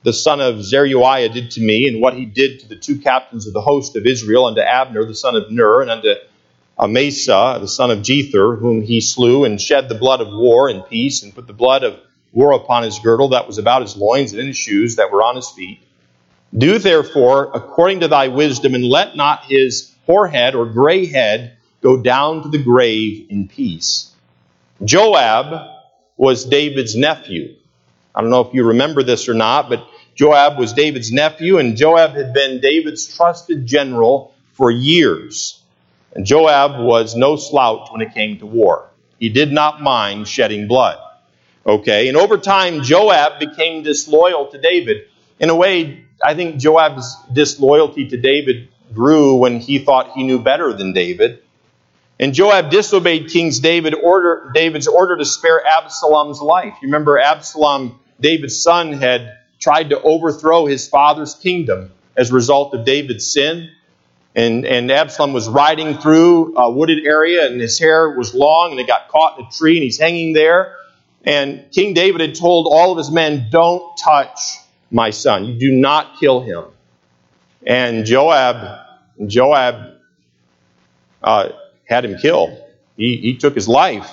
[0.03, 3.47] the son of Zeruiah, did to me, and what he did to the two captains
[3.47, 6.15] of the host of Israel, unto Abner, the son of Ner, and unto
[6.79, 10.83] Amasa, the son of Jether, whom he slew, and shed the blood of war in
[10.83, 11.99] peace, and put the blood of
[12.33, 15.23] war upon his girdle that was about his loins, and in his shoes that were
[15.23, 15.81] on his feet.
[16.57, 21.99] Do therefore according to thy wisdom, and let not his forehead or gray head go
[21.99, 24.11] down to the grave in peace.
[24.83, 25.69] Joab
[26.17, 27.57] was David's nephew.
[28.15, 31.77] I don't know if you remember this or not, but Joab was David's nephew, and
[31.77, 35.61] Joab had been David's trusted general for years.
[36.15, 38.89] And Joab was no slouch when it came to war.
[39.19, 40.99] He did not mind shedding blood.
[41.67, 45.09] Okay, and over time, Joab became disloyal to David.
[45.39, 50.39] In a way, I think Joab's disloyalty to David grew when he thought he knew
[50.39, 51.44] better than David.
[52.19, 56.75] And Joab disobeyed King David order, David's order to spare Absalom's life.
[56.81, 62.75] You remember Absalom, David's son, had tried to overthrow his father's kingdom as a result
[62.75, 63.71] of David's sin.
[64.37, 68.81] And, and Absalom was riding through a wooded area, and his hair was long, and
[68.81, 70.77] it got caught in a tree, and he's hanging there.
[71.25, 74.59] And King David had told all of his men, Don't touch
[74.91, 75.47] my son.
[75.47, 76.65] You do not kill him.
[77.67, 78.81] And Joab,
[79.27, 79.95] Joab
[81.23, 81.49] uh,
[81.85, 82.59] had him killed.
[82.97, 84.11] He, he took his life.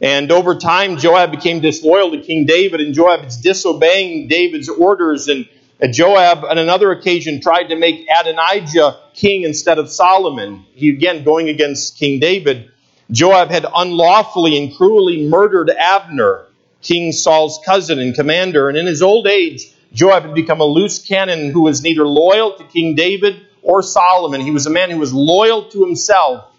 [0.00, 5.28] And over time, Joab became disloyal to King David, and Joab is disobeying David's orders.
[5.28, 5.48] And,
[5.80, 10.64] uh, Joab, on another occasion, tried to make Adonijah king instead of Solomon.
[10.74, 12.70] He again going against King David.
[13.12, 16.46] Joab had unlawfully and cruelly murdered Abner,
[16.80, 21.06] King Saul's cousin and commander, and in his old age, Joab had become a loose
[21.06, 24.40] cannon who was neither loyal to King David or Solomon.
[24.40, 26.51] He was a man who was loyal to himself.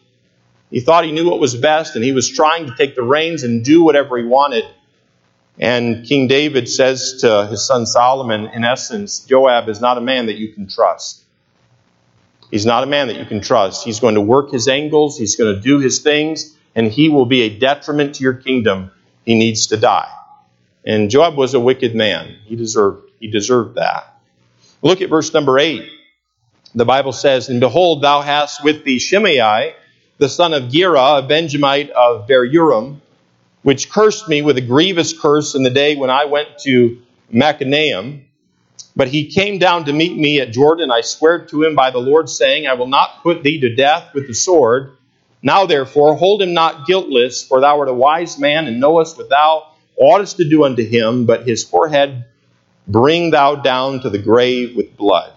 [0.73, 3.43] He thought he knew what was best, and he was trying to take the reins
[3.43, 4.65] and do whatever he wanted.
[5.59, 10.25] And King David says to his son Solomon, in essence, Joab is not a man
[10.25, 11.23] that you can trust.
[12.49, 13.85] He's not a man that you can trust.
[13.85, 17.27] He's going to work his angles, he's going to do his things, and he will
[17.27, 18.89] be a detriment to your kingdom.
[19.27, 20.11] He needs to die.
[20.83, 22.39] And Joab was a wicked man.
[22.45, 24.19] He deserved, he deserved that.
[24.81, 25.87] Look at verse number 8.
[26.73, 29.75] The Bible says, And behold, thou hast with thee Shimei,
[30.17, 32.97] the son of Gera, a Benjamite of Bahurim,
[33.63, 38.25] which cursed me with a grievous curse in the day when I went to Mahanaim.
[38.95, 40.91] But he came down to meet me at Jordan.
[40.91, 44.13] I swear to him by the Lord, saying, I will not put thee to death
[44.13, 44.97] with the sword.
[45.41, 49.29] Now therefore, hold him not guiltless, for thou art a wise man, and knowest what
[49.29, 52.25] thou oughtest to do unto him, but his forehead
[52.87, 55.33] bring thou down to the grave with blood.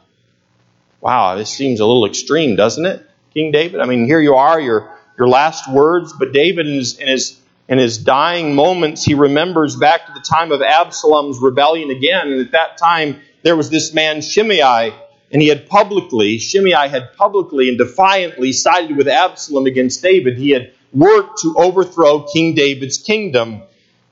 [1.01, 3.81] Wow, this seems a little extreme, doesn't it, King David?
[3.81, 7.39] I mean, here you are, your, your last words, but David in his, in his
[7.69, 12.29] in his dying moments, he remembers back to the time of Absalom's rebellion again.
[12.29, 14.95] And at that time, there was this man, Shimei,
[15.33, 20.39] and he had publicly, Shimei had publicly and defiantly sided with Absalom against David.
[20.39, 23.63] He had worked to overthrow King David's kingdom.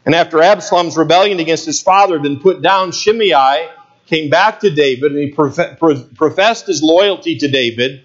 [0.04, 3.68] And after Absalom's rebellion against his father had been put down, Shimei
[4.06, 8.04] came back to David and he professed his loyalty to David.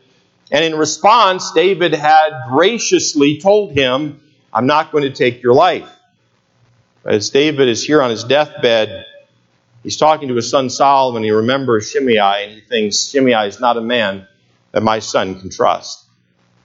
[0.51, 5.89] And in response, David had graciously told him, I'm not going to take your life.
[7.05, 9.05] As David is here on his deathbed,
[9.83, 11.23] he's talking to his son Solomon.
[11.23, 14.27] He remembers Shimei, and he thinks Shimei is not a man
[14.71, 16.05] that my son can trust.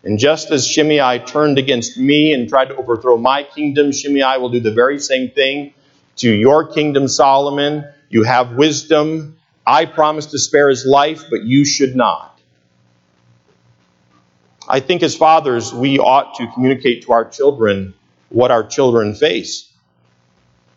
[0.02, 4.50] And just as Shimei turned against me and tried to overthrow my kingdom, Shimei will
[4.50, 5.72] do the very same thing
[6.16, 7.84] to your kingdom, Solomon.
[8.08, 9.38] You have wisdom.
[9.66, 12.33] I promise to spare his life, but you should not.
[14.68, 17.94] I think as fathers, we ought to communicate to our children
[18.30, 19.70] what our children face.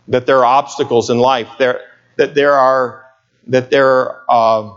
[0.10, 1.48] That there are obstacles in life.
[1.58, 1.82] There,
[2.18, 3.06] that there are,
[3.48, 4.74] that there, uh,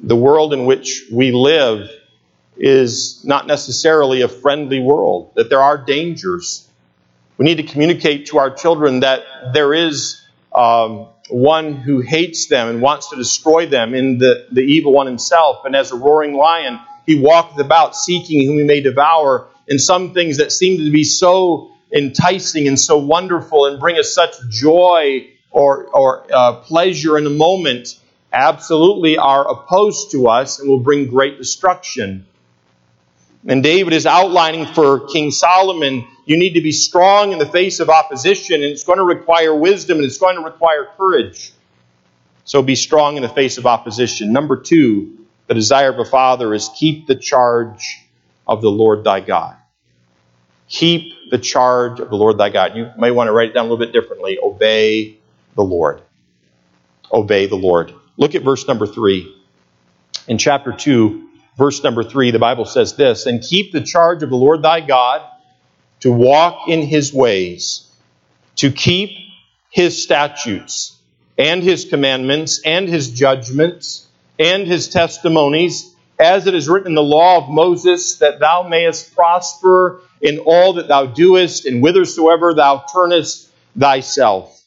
[0.00, 1.88] the world in which we live
[2.56, 5.32] is not necessarily a friendly world.
[5.34, 6.68] That there are dangers.
[7.36, 10.20] We need to communicate to our children that there is
[10.54, 15.06] um, one who hates them and wants to destroy them in the, the evil one
[15.06, 15.64] himself.
[15.64, 19.48] And as a roaring lion, he walketh about seeking whom he may devour.
[19.68, 24.12] And some things that seem to be so enticing and so wonderful and bring us
[24.12, 27.98] such joy or, or uh, pleasure in a moment
[28.32, 32.26] absolutely are opposed to us and will bring great destruction.
[33.46, 37.80] And David is outlining for King Solomon you need to be strong in the face
[37.80, 41.52] of opposition, and it's going to require wisdom and it's going to require courage.
[42.44, 44.30] So be strong in the face of opposition.
[44.30, 45.17] Number two,
[45.48, 47.98] the desire of a father is keep the charge
[48.46, 49.56] of the Lord thy God.
[50.68, 52.76] Keep the charge of the Lord thy God.
[52.76, 54.38] You may want to write it down a little bit differently.
[54.42, 55.16] Obey
[55.54, 56.02] the Lord.
[57.10, 57.94] Obey the Lord.
[58.18, 59.34] Look at verse number three.
[60.26, 64.28] In chapter 2, verse number 3, the Bible says this And keep the charge of
[64.28, 65.22] the Lord thy God
[66.00, 67.88] to walk in his ways,
[68.56, 69.10] to keep
[69.70, 70.98] his statutes
[71.38, 74.07] and his commandments and his judgments
[74.38, 79.14] and his testimonies, as it is written in the law of Moses, that thou mayest
[79.14, 83.48] prosper in all that thou doest, and whithersoever thou turnest
[83.78, 84.62] thyself.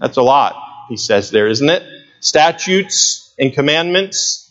[0.00, 0.56] That's a lot,
[0.88, 1.82] he says there, isn't it?
[2.20, 4.50] Statutes and commandments.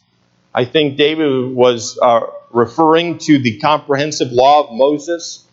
[0.54, 5.46] I think David was uh, referring to the comprehensive law of Moses,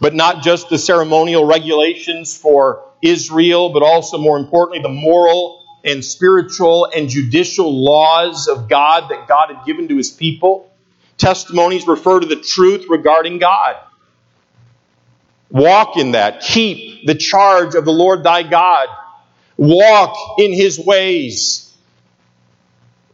[0.00, 6.04] but not just the ceremonial regulations for Israel, but also, more importantly, the moral and
[6.04, 10.72] spiritual and judicial laws of God that God had given to his people.
[11.18, 13.76] Testimonies refer to the truth regarding God.
[15.50, 16.40] Walk in that.
[16.40, 18.88] Keep the charge of the Lord thy God.
[19.56, 21.72] Walk in his ways.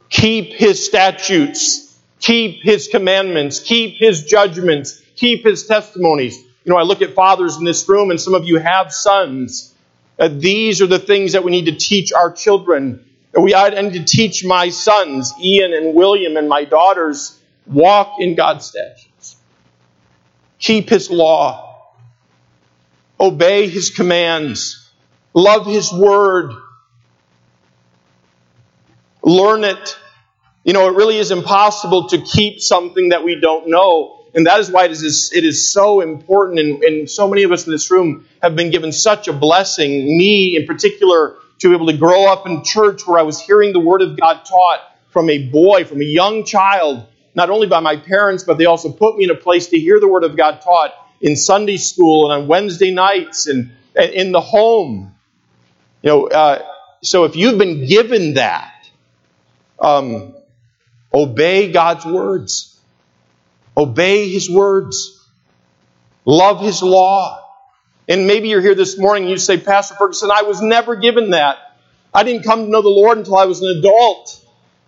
[0.09, 1.99] Keep his statutes.
[2.21, 3.61] Keep his commandments.
[3.61, 5.03] Keep his judgments.
[5.17, 6.39] Keep his testimonies.
[6.39, 9.75] You know, I look at fathers in this room, and some of you have sons
[10.21, 13.05] uh, these are the things that we need to teach our children.
[13.35, 18.37] We I need to teach my sons, Ian and William, and my daughters, walk in
[18.37, 19.37] God's statutes.
[20.61, 21.87] Keep His law.
[23.21, 24.91] Obey His commands.
[25.35, 26.53] Love His word.
[29.25, 29.99] learn it.
[30.65, 34.20] You know, it really is impossible to keep something that we don't know.
[34.35, 37.53] And that is why it is, it is so important, and, and so many of
[37.53, 41.75] us in this room have been given such a blessing, me in particular, to be
[41.75, 44.81] able to grow up in church where I was hearing the Word of God taught
[45.11, 48.93] from a boy, from a young child, not only by my parents, but they also
[48.93, 52.31] put me in a place to hear the Word of God taught in Sunday school
[52.31, 55.15] and on Wednesday nights and, and in the home.
[56.03, 56.65] You know, uh,
[57.03, 58.89] so if you've been given that,
[59.79, 60.35] um,
[61.13, 62.80] obey God's words.
[63.77, 65.27] Obey His words.
[66.25, 67.47] Love His law.
[68.09, 71.31] And maybe you're here this morning and you say, Pastor Ferguson, I was never given
[71.31, 71.59] that.
[72.13, 74.45] I didn't come to know the Lord until I was an adult.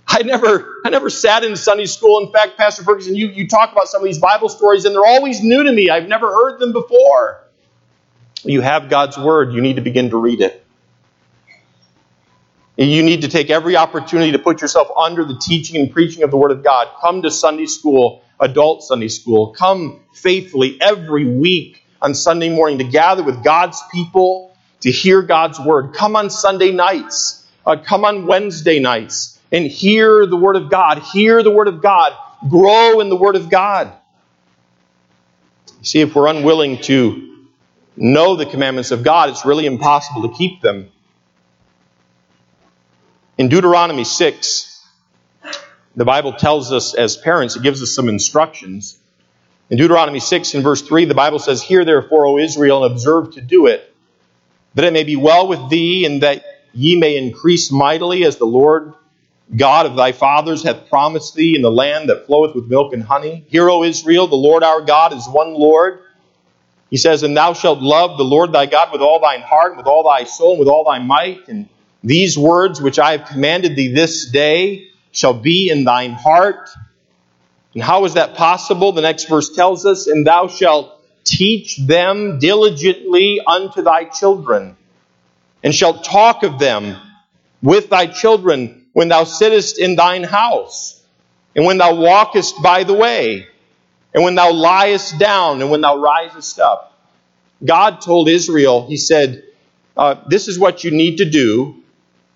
[0.08, 2.26] I never, I never sat in Sunday school.
[2.26, 5.06] In fact, Pastor Ferguson, you, you talk about some of these Bible stories, and they're
[5.06, 5.88] always new to me.
[5.88, 7.44] I've never heard them before.
[8.42, 9.54] You have God's Word.
[9.54, 10.64] You need to begin to read it.
[12.76, 16.30] You need to take every opportunity to put yourself under the teaching and preaching of
[16.30, 16.88] the Word of God.
[17.00, 19.48] Come to Sunday school, adult Sunday school.
[19.48, 25.58] Come faithfully every week on Sunday morning to gather with God's people to hear God's
[25.60, 25.94] Word.
[25.94, 27.46] Come on Sunday nights.
[27.64, 30.98] Uh, come on Wednesday nights and hear the Word of God.
[30.98, 32.12] Hear the Word of God.
[32.50, 33.92] Grow in the Word of God.
[35.82, 37.46] See, if we're unwilling to
[37.96, 40.90] know the commandments of God, it's really impossible to keep them.
[43.38, 44.71] In Deuteronomy 6,
[45.96, 48.98] the Bible tells us as parents, it gives us some instructions.
[49.70, 53.34] In Deuteronomy 6 and verse 3, the Bible says, Hear therefore, O Israel, and observe
[53.34, 53.94] to do it,
[54.74, 58.46] that it may be well with thee, and that ye may increase mightily as the
[58.46, 58.94] Lord
[59.54, 63.02] God of thy fathers hath promised thee in the land that floweth with milk and
[63.02, 63.44] honey.
[63.48, 66.00] Hear, O Israel, the Lord our God is one Lord.
[66.88, 69.78] He says, And thou shalt love the Lord thy God with all thine heart, and
[69.78, 71.48] with all thy soul, and with all thy might.
[71.48, 71.68] And
[72.02, 76.70] these words which I have commanded thee this day shall be in thine heart.
[77.74, 78.92] And how is that possible?
[78.92, 84.76] The next verse tells us, And thou shalt teach them diligently unto thy children,
[85.62, 86.96] and shalt talk of them
[87.62, 91.00] with thy children when thou sittest in thine house,
[91.54, 93.46] and when thou walkest by the way,
[94.12, 96.88] and when thou liest down, and when thou risest up.
[97.64, 99.44] God told Israel, He said,
[99.96, 101.82] uh, This is what you need to do.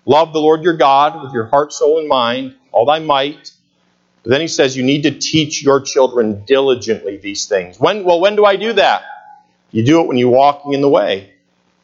[0.05, 3.51] Love the Lord your God with your heart, soul, and mind, all thy might.
[4.23, 7.79] But then He says, You need to teach your children diligently these things.
[7.79, 9.03] When, well, when do I do that?
[9.71, 11.33] You do it when you're walking in the way.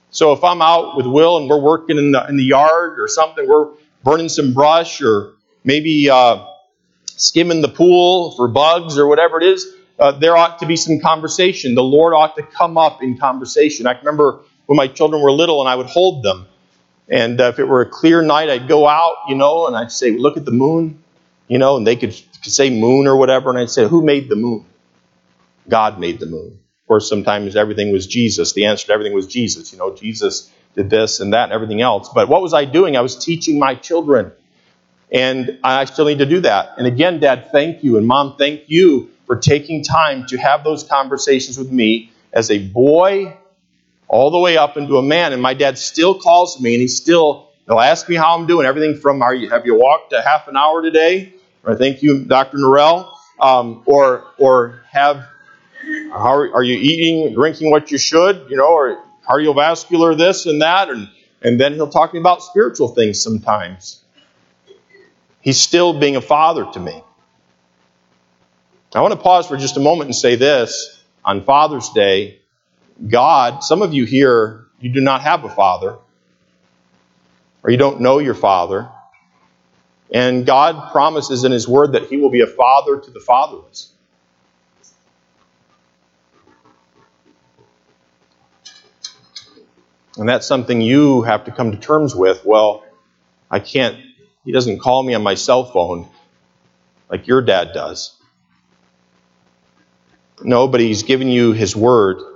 [0.10, 3.08] So if I'm out with Will and we're working in the, in the yard or
[3.08, 3.70] something, we're
[4.04, 6.46] burning some brush or maybe uh,
[7.06, 11.00] skimming the pool for bugs or whatever it is, uh, there ought to be some
[11.00, 11.76] conversation.
[11.76, 13.88] The Lord ought to come up in conversation.
[13.88, 16.48] I remember when my children were little and I would hold them.
[17.14, 19.92] And uh, if it were a clear night, I'd go out, you know, and I'd
[19.92, 21.04] say, Look at the moon,
[21.48, 23.52] you know, and they could, could say moon or whatever.
[23.52, 24.66] And I'd say, Who made the moon?
[25.70, 26.60] God made the moon.
[26.82, 28.54] Of course, sometimes everything was Jesus.
[28.54, 29.72] The answer to everything was Jesus.
[29.72, 32.10] You know, Jesus did this and that and everything else.
[32.10, 32.98] But what was I doing?
[32.98, 34.32] I was teaching my children.
[35.12, 36.72] And I still need to do that.
[36.80, 37.98] And again, Dad, thank you.
[37.98, 42.58] And Mom, thank you for taking time to have those conversations with me as a
[42.58, 43.38] boy
[44.14, 45.34] all the way up into a man.
[45.34, 48.68] And my dad still calls me and he still he'll ask me how I'm doing.
[48.68, 51.34] Everything from are you have you walked a half an hour today?
[51.64, 52.60] Or thank you, Dr.
[52.60, 53.12] Norell.
[53.40, 55.26] Um, or or have
[56.12, 58.46] how are, are you eating, drinking what you should?
[58.50, 61.10] You know, or cardiovascular this and that, and,
[61.42, 64.04] and then he'll talk to me about spiritual things sometimes.
[65.42, 67.02] He's still being a father to me.
[68.94, 71.02] I want to pause for just a moment and say this.
[71.26, 72.43] On Father's Day,
[73.08, 75.98] God, some of you here, you do not have a father,
[77.64, 78.90] or you don't know your father.
[80.14, 83.92] And God promises in His Word that He will be a father to the fatherless.
[90.18, 92.46] And that's something you have to come to terms with.
[92.46, 92.84] Well,
[93.50, 93.98] I can't,
[94.46, 96.08] he doesn't call me on my cell phone
[97.10, 98.16] like your dad does.
[100.42, 102.33] No, but he's given you his word.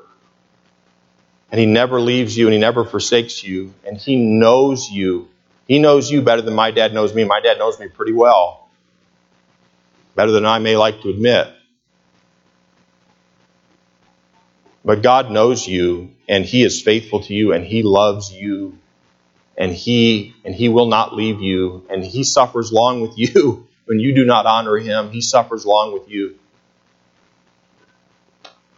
[1.51, 3.73] And he never leaves you and he never forsakes you.
[3.85, 5.29] And he knows you.
[5.67, 7.23] He knows you better than my dad knows me.
[7.23, 8.69] My dad knows me pretty well.
[10.15, 11.47] Better than I may like to admit.
[14.83, 18.77] But God knows you and he is faithful to you and he loves you
[19.57, 23.99] and he and he will not leave you and he suffers long with you when
[23.99, 26.37] you do not honor him he suffers long with you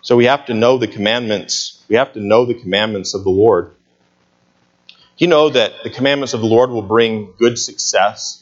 [0.02, 3.30] so we have to know the commandments we have to know the commandments of the
[3.30, 3.74] lord
[5.18, 8.40] you know that the commandments of the lord will bring good success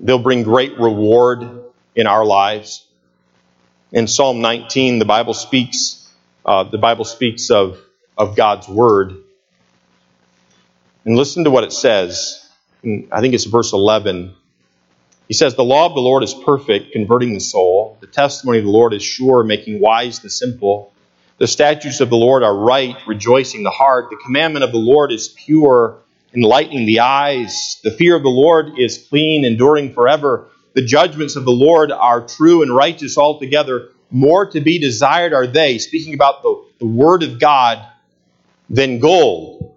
[0.00, 1.64] They'll bring great reward
[1.94, 2.86] in our lives.
[3.92, 6.08] In Psalm 19, the Bible speaks,
[6.44, 7.78] uh, the Bible speaks of,
[8.16, 9.16] of God's word.
[11.04, 12.48] And listen to what it says.
[12.84, 14.34] I think it's verse 11.
[15.30, 17.96] He says, The law of the Lord is perfect, converting the soul.
[18.00, 20.92] The testimony of the Lord is sure, making wise the simple.
[21.38, 24.10] The statutes of the Lord are right, rejoicing the heart.
[24.10, 25.98] The commandment of the Lord is pure,
[26.34, 27.80] enlightening the eyes.
[27.84, 30.48] The fear of the Lord is clean, enduring forever.
[30.72, 33.90] The judgments of the Lord are true and righteous altogether.
[34.10, 37.86] More to be desired are they, speaking about the, the Word of God,
[38.68, 39.76] than gold.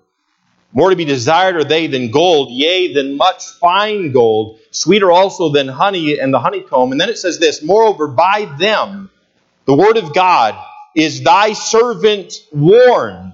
[0.72, 5.49] More to be desired are they than gold, yea, than much fine gold, sweeter also
[5.49, 6.91] than honey and the honeycomb.
[6.91, 9.09] And then it says this Moreover, by them,
[9.65, 10.55] the Word of God,
[10.95, 13.34] is thy servant warned.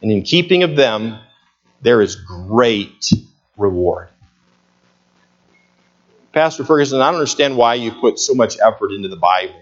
[0.00, 1.18] And in keeping of them,
[1.82, 3.10] there is great
[3.56, 4.08] reward.
[6.32, 9.60] Pastor Ferguson, I don't understand why you put so much effort into the Bible.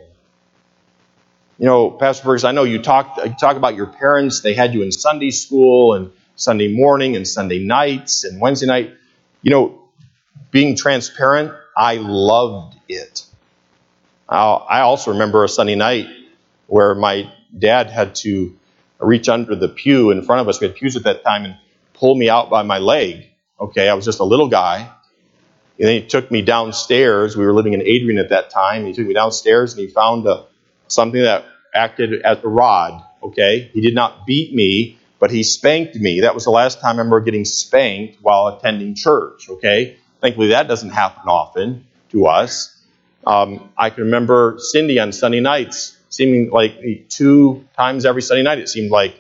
[1.58, 4.40] You know, Pastor Ferguson, I know you talk, you talk about your parents.
[4.40, 8.94] They had you in Sunday school and Sunday morning and Sunday nights and Wednesday night.
[9.42, 9.81] You know,
[10.52, 13.26] being transparent, I loved it.
[14.28, 16.06] I also remember a Sunday night
[16.66, 18.56] where my dad had to
[18.98, 20.60] reach under the pew in front of us.
[20.60, 21.56] We had pews at that time and
[21.92, 23.26] pull me out by my leg.
[23.60, 24.90] Okay, I was just a little guy.
[25.78, 27.36] And then he took me downstairs.
[27.36, 28.86] We were living in Adrian at that time.
[28.86, 30.44] He took me downstairs and he found a,
[30.88, 31.44] something that
[31.74, 33.02] acted as a rod.
[33.22, 36.20] Okay, he did not beat me, but he spanked me.
[36.20, 39.48] That was the last time I remember getting spanked while attending church.
[39.48, 42.74] Okay, thankfully that doesn't happen often to us.
[43.26, 48.58] Um, I can remember Cindy on Sunday nights, seeming like two times every Sunday night.
[48.58, 49.14] It seemed like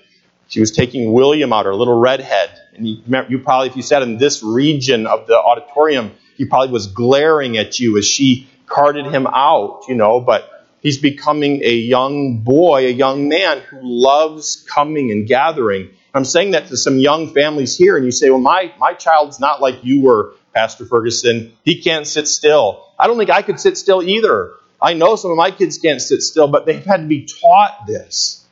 [0.48, 4.02] she was taking William out, her little redhead, and you, you probably, if you sat
[4.02, 9.06] in this region of the auditorium, he probably was glaring at you as she carted
[9.06, 14.66] him out, you know, but he's becoming a young boy, a young man who loves
[14.68, 15.90] coming and gathering.
[16.14, 19.40] I'm saying that to some young families here, and you say, well, my, my child's
[19.40, 21.52] not like you were, Pastor Ferguson.
[21.64, 22.86] He can't sit still.
[22.98, 24.52] I don't think I could sit still either.
[24.80, 27.86] I know some of my kids can't sit still, but they've had to be taught
[27.86, 28.44] this.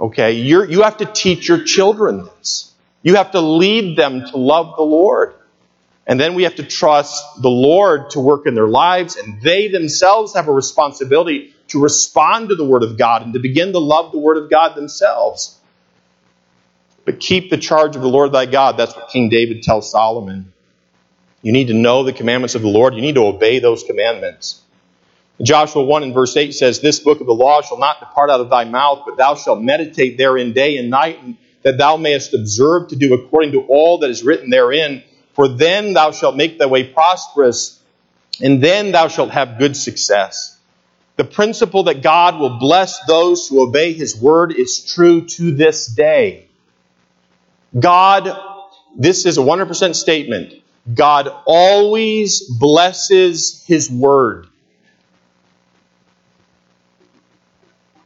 [0.00, 2.72] Okay, You're, you have to teach your children this.
[3.02, 5.34] You have to lead them to love the Lord.
[6.06, 9.68] And then we have to trust the Lord to work in their lives, and they
[9.68, 13.78] themselves have a responsibility to respond to the Word of God and to begin to
[13.78, 15.58] love the Word of God themselves.
[17.04, 18.76] But keep the charge of the Lord thy God.
[18.76, 20.53] That's what King David tells Solomon.
[21.44, 22.94] You need to know the commandments of the Lord.
[22.94, 24.60] You need to obey those commandments.
[25.40, 28.40] Joshua 1 and verse 8 says, This book of the law shall not depart out
[28.40, 32.34] of thy mouth, but thou shalt meditate therein day and night, and that thou mayest
[32.34, 36.58] observe to do according to all that is written therein for then thou shalt make
[36.58, 37.80] thy way prosperous,
[38.40, 40.56] and then thou shalt have good success.
[41.16, 45.86] The principle that God will bless those who obey his word is true to this
[45.86, 46.48] day.
[47.78, 48.36] God,
[48.96, 50.54] this is a 100% statement.
[50.92, 54.48] God always blesses his word.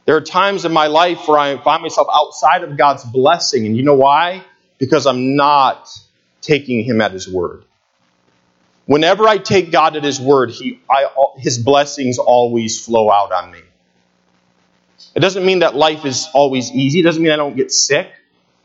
[0.05, 3.77] There are times in my life where I find myself outside of God's blessing, and
[3.77, 4.43] you know why?
[4.77, 5.89] Because I'm not
[6.41, 7.63] taking him at his word.
[8.85, 11.07] Whenever I take God at his word, he, I,
[11.37, 13.59] his blessings always flow out on me.
[15.13, 17.01] It doesn't mean that life is always easy.
[17.01, 18.09] It doesn't mean I don't get sick.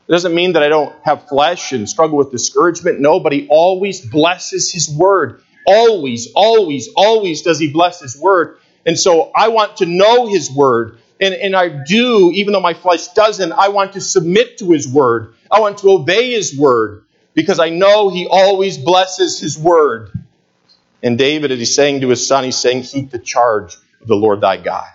[0.06, 3.00] It doesn't mean that I don't have flesh and struggle with discouragement.
[3.00, 5.42] No, but he always blesses his word.
[5.66, 8.58] Always, always, always does he bless his word.
[8.84, 10.98] And so I want to know his word.
[11.20, 14.86] And, and I do, even though my flesh doesn't, I want to submit to his
[14.86, 15.34] word.
[15.50, 20.10] I want to obey his word because I know he always blesses his word.
[21.02, 24.16] And David, as he's saying to his son, he's saying, Keep the charge of the
[24.16, 24.88] Lord thy God.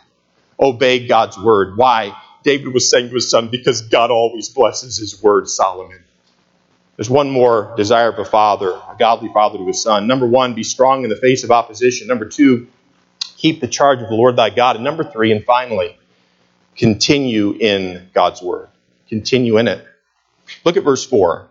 [0.59, 1.77] Obey God's word.
[1.77, 2.15] Why?
[2.43, 6.03] David was saying to his son, Because God always blesses his word, Solomon.
[6.95, 10.07] There's one more desire of a father, a godly father to his son.
[10.07, 12.07] Number one, be strong in the face of opposition.
[12.07, 12.67] Number two,
[13.37, 14.75] keep the charge of the Lord thy God.
[14.75, 15.97] And number three, and finally,
[16.75, 18.67] continue in God's word.
[19.07, 19.85] Continue in it.
[20.65, 21.49] Look at verse 4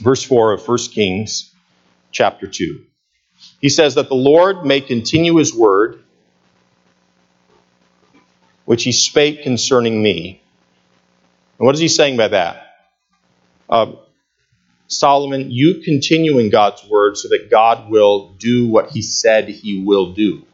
[0.00, 1.52] verse 4 of 1 Kings
[2.10, 2.84] chapter 2.
[3.60, 6.03] He says that the Lord may continue his word,
[8.64, 10.42] which he spake concerning me.
[11.58, 12.66] And what is he saying by that?
[13.68, 13.92] Uh,
[14.86, 19.82] Solomon, you continue in God's word so that God will do what he said he
[19.82, 20.44] will do.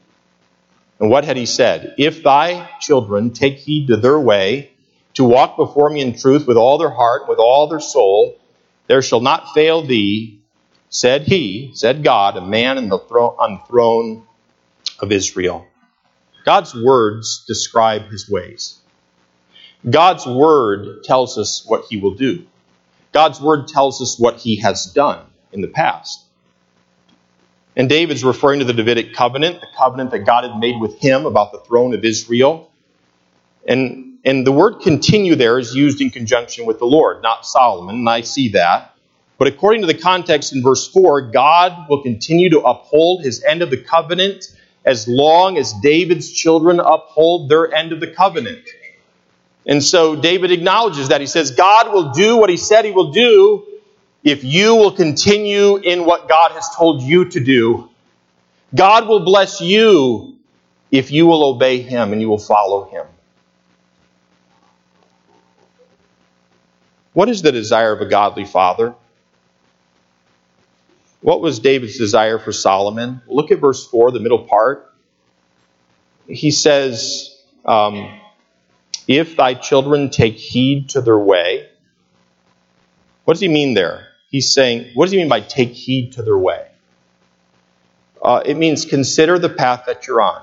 [0.99, 1.95] And what had he said?
[1.99, 4.71] If thy children take heed to their way,
[5.15, 8.39] to walk before me in truth with all their heart, with all their soul,
[8.87, 10.41] there shall not fail thee
[10.91, 14.27] said he, said God, a man on the throne
[14.99, 15.67] of Israel.
[16.45, 18.79] God's words describe his ways.
[19.89, 22.47] God's word tells us what he will do.
[23.13, 26.25] God's word tells us what he has done in the past.
[27.77, 31.25] And David's referring to the Davidic covenant, the covenant that God had made with him
[31.25, 32.71] about the throne of Israel.
[33.67, 37.97] And, and the word continue there is used in conjunction with the Lord, not Solomon,
[37.97, 38.95] and I see that.
[39.39, 43.63] But according to the context in verse 4, God will continue to uphold his end
[43.63, 44.45] of the covenant
[44.85, 48.69] as long as David's children uphold their end of the covenant.
[49.67, 51.21] And so David acknowledges that.
[51.21, 53.67] He says, God will do what he said he will do
[54.25, 57.89] if you will continue in what God has told you to do.
[58.75, 60.37] God will bless you
[60.91, 63.07] if you will obey him and you will follow him.
[67.13, 68.95] What is the desire of a godly father?
[71.23, 73.21] What was David's desire for Solomon?
[73.27, 74.93] Look at verse 4, the middle part.
[76.27, 78.21] He says, um,
[79.07, 81.69] If thy children take heed to their way.
[83.25, 84.09] What does he mean there?
[84.31, 86.69] He's saying, what does he mean by take heed to their way?
[88.23, 90.43] Uh, it means consider the path that you're on.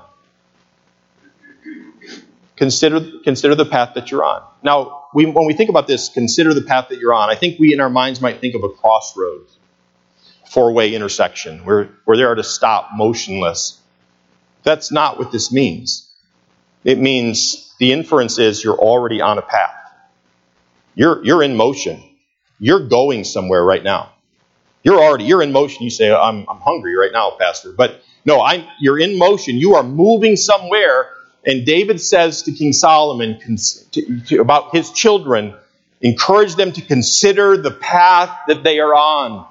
[2.56, 4.42] Consider, consider the path that you're on.
[4.62, 7.58] Now, we, when we think about this, consider the path that you're on, I think
[7.58, 9.57] we in our minds might think of a crossroads
[10.50, 13.80] four way intersection where, where they are to stop motionless.
[14.62, 16.10] That's not what this means.
[16.84, 19.74] It means the inference is you're already on a path.
[20.94, 22.02] You're, you're in motion.
[22.58, 24.12] You're going somewhere right now.
[24.82, 25.82] You're already, you're in motion.
[25.82, 27.72] You say, I'm, I'm hungry right now, Pastor.
[27.72, 29.56] But no, I'm, you're in motion.
[29.56, 31.08] You are moving somewhere.
[31.46, 33.38] And David says to King Solomon
[33.92, 35.54] to, to, about his children,
[36.00, 39.46] encourage them to consider the path that they are on.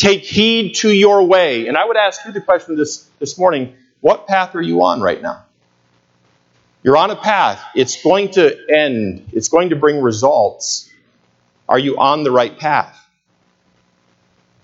[0.00, 1.66] Take heed to your way.
[1.68, 5.02] And I would ask you the question this, this morning what path are you on
[5.02, 5.44] right now?
[6.82, 7.62] You're on a path.
[7.74, 10.88] It's going to end, it's going to bring results.
[11.68, 12.98] Are you on the right path?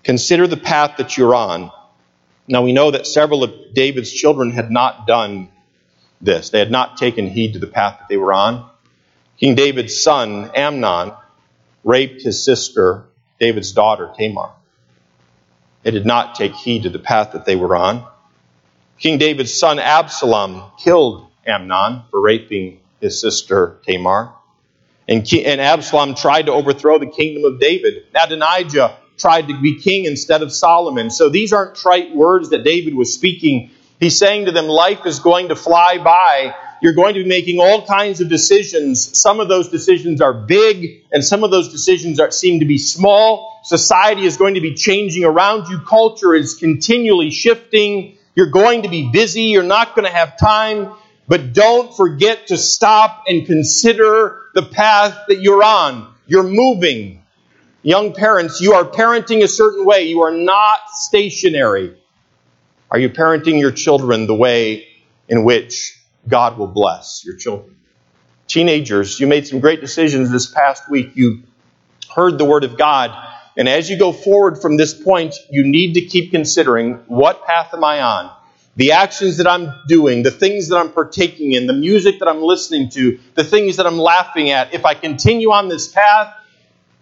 [0.04, 1.70] Consider the path that you're on.
[2.48, 5.50] Now, we know that several of David's children had not done
[6.18, 8.70] this, they had not taken heed to the path that they were on.
[9.38, 11.12] King David's son, Amnon,
[11.84, 13.04] raped his sister,
[13.38, 14.55] David's daughter, Tamar.
[15.86, 18.04] They did not take heed to the path that they were on.
[18.98, 24.32] King David's son Absalom killed Amnon for raping his sister Tamar.
[25.06, 28.04] And, and Absalom tried to overthrow the kingdom of David.
[28.20, 31.08] Adonijah tried to be king instead of Solomon.
[31.08, 33.70] So these aren't trite words that David was speaking.
[34.00, 36.52] He's saying to them, life is going to fly by.
[36.82, 39.16] You're going to be making all kinds of decisions.
[39.16, 42.76] Some of those decisions are big, and some of those decisions are, seem to be
[42.76, 43.55] small.
[43.66, 45.80] Society is going to be changing around you.
[45.80, 48.16] Culture is continually shifting.
[48.34, 49.42] You're going to be busy.
[49.42, 50.92] You're not going to have time.
[51.28, 56.14] But don't forget to stop and consider the path that you're on.
[56.26, 57.22] You're moving.
[57.82, 60.04] Young parents, you are parenting a certain way.
[60.04, 61.96] You are not stationary.
[62.90, 64.86] Are you parenting your children the way
[65.28, 65.96] in which
[66.28, 67.76] God will bless your children.
[68.46, 71.12] Teenagers, you made some great decisions this past week.
[71.14, 71.42] You
[72.14, 73.10] heard the Word of God.
[73.56, 77.72] And as you go forward from this point, you need to keep considering what path
[77.72, 78.30] am I on?
[78.76, 82.42] The actions that I'm doing, the things that I'm partaking in, the music that I'm
[82.42, 84.74] listening to, the things that I'm laughing at.
[84.74, 86.34] If I continue on this path,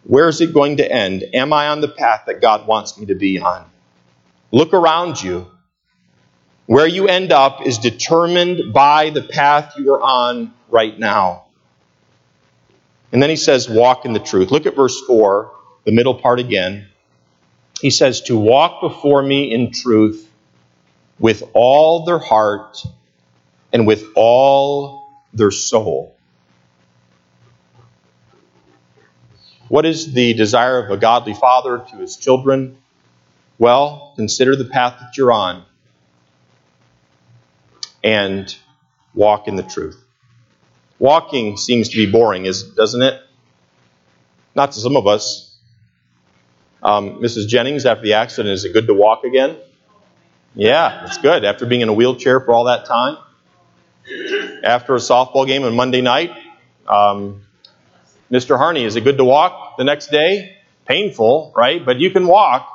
[0.04, 1.24] where is it going to end?
[1.34, 3.64] Am I on the path that God wants me to be on?
[4.52, 5.48] Look around you.
[6.66, 11.46] Where you end up is determined by the path you are on right now.
[13.10, 14.50] And then he says, walk in the truth.
[14.50, 15.53] Look at verse 4,
[15.84, 16.88] the middle part again.
[17.80, 20.30] He says, to walk before me in truth
[21.18, 22.82] with all their heart
[23.72, 26.16] and with all their soul.
[29.68, 32.78] What is the desire of a godly father to his children?
[33.58, 35.64] Well, consider the path that you're on
[38.02, 38.54] and
[39.14, 40.00] walk in the truth.
[40.98, 43.20] Walking seems to be boring, doesn't it?
[44.54, 45.53] Not to some of us.
[46.84, 47.48] Um, Mrs.
[47.48, 49.56] Jennings, after the accident, is it good to walk again?
[50.54, 51.44] Yeah, it's good.
[51.44, 53.16] After being in a wheelchair for all that time.
[54.62, 56.30] After a softball game on Monday night,
[56.86, 57.42] um,
[58.30, 58.58] Mr.
[58.58, 60.58] Harney, is it good to walk the next day?
[60.86, 61.84] Painful, right?
[61.84, 62.68] But you can walk,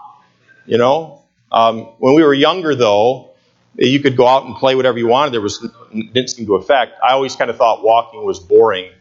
[0.66, 1.22] you know.
[1.52, 3.30] Um, when we were younger, though,
[3.76, 5.34] you could go out and play whatever you wanted.
[5.34, 6.94] There was didn't seem to affect.
[7.04, 8.92] I always kind of thought walking was boring.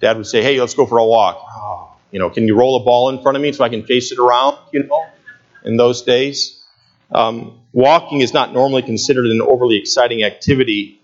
[0.00, 2.80] Dad would say, "Hey, let's go for a walk." Oh, you know, can you roll
[2.80, 4.58] a ball in front of me so I can chase it around?
[4.72, 5.06] You know,
[5.64, 6.62] in those days.
[7.12, 11.00] Um, walking is not normally considered an overly exciting activity,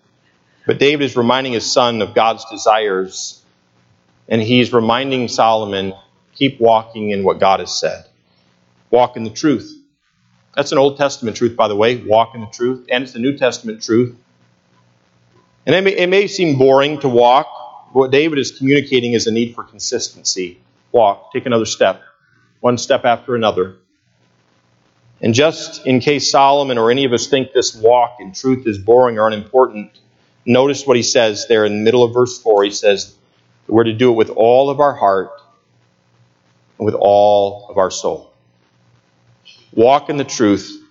[0.67, 3.43] but David is reminding his son of God's desires,
[4.29, 5.95] and he's reminding Solomon,
[6.35, 8.07] keep walking in what God has said.
[8.91, 9.73] Walk in the truth.
[10.55, 13.19] That's an Old Testament truth, by the way, walk in the truth, and it's a
[13.19, 14.17] New Testament truth.
[15.67, 17.49] And it may, it may seem boring to walk,
[17.93, 20.61] but what David is communicating is a need for consistency.
[20.97, 22.03] Walk, take another step,
[22.61, 23.77] one step after another.
[25.21, 28.79] And just in case Solomon or any of us think this walk in truth is
[28.79, 29.99] boring or unimportant,
[30.47, 32.65] notice what he says there in the middle of verse 4.
[32.65, 33.15] He says,
[33.69, 35.33] We're to do it with all of our heart
[36.79, 38.33] and with all of our soul.
[39.73, 40.83] Walk in the truth.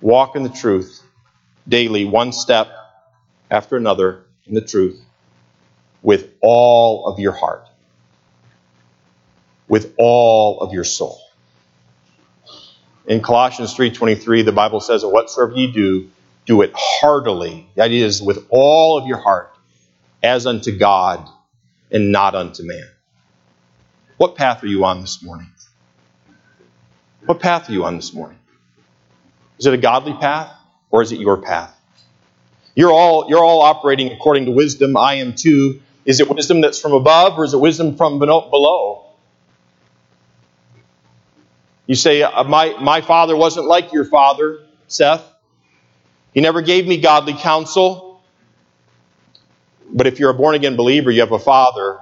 [0.00, 1.02] Walk in the truth
[1.68, 2.68] daily, one step
[3.50, 4.98] after another in the truth,
[6.02, 7.68] with all of your heart
[9.68, 11.20] with all of your soul.
[13.06, 16.10] In Colossians 3:23, the Bible says, "And whatsoever ye do,
[16.46, 19.54] do it heartily." That is, with all of your heart,
[20.22, 21.28] as unto God
[21.90, 22.88] and not unto man.
[24.16, 25.50] What path are you on this morning?
[27.24, 28.38] What path are you on this morning?
[29.58, 30.50] Is it a godly path
[30.90, 31.74] or is it your path?
[32.74, 34.96] You're all, you're all operating according to wisdom.
[34.96, 35.80] I am too.
[36.08, 39.04] Is it wisdom that's from above or is it wisdom from below?
[41.86, 45.22] You say, uh, my, my father wasn't like your father, Seth.
[46.32, 48.22] He never gave me godly counsel.
[49.90, 52.00] But if you're a born again believer, you have a father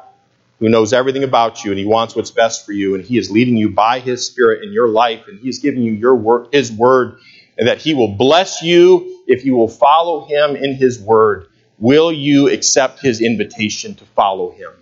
[0.60, 3.28] who knows everything about you and he wants what's best for you and he is
[3.32, 6.70] leading you by his spirit in your life and he's giving you your word, his
[6.70, 7.18] word
[7.58, 11.48] and that he will bless you if you will follow him in his word.
[11.78, 14.72] Will you accept his invitation to follow him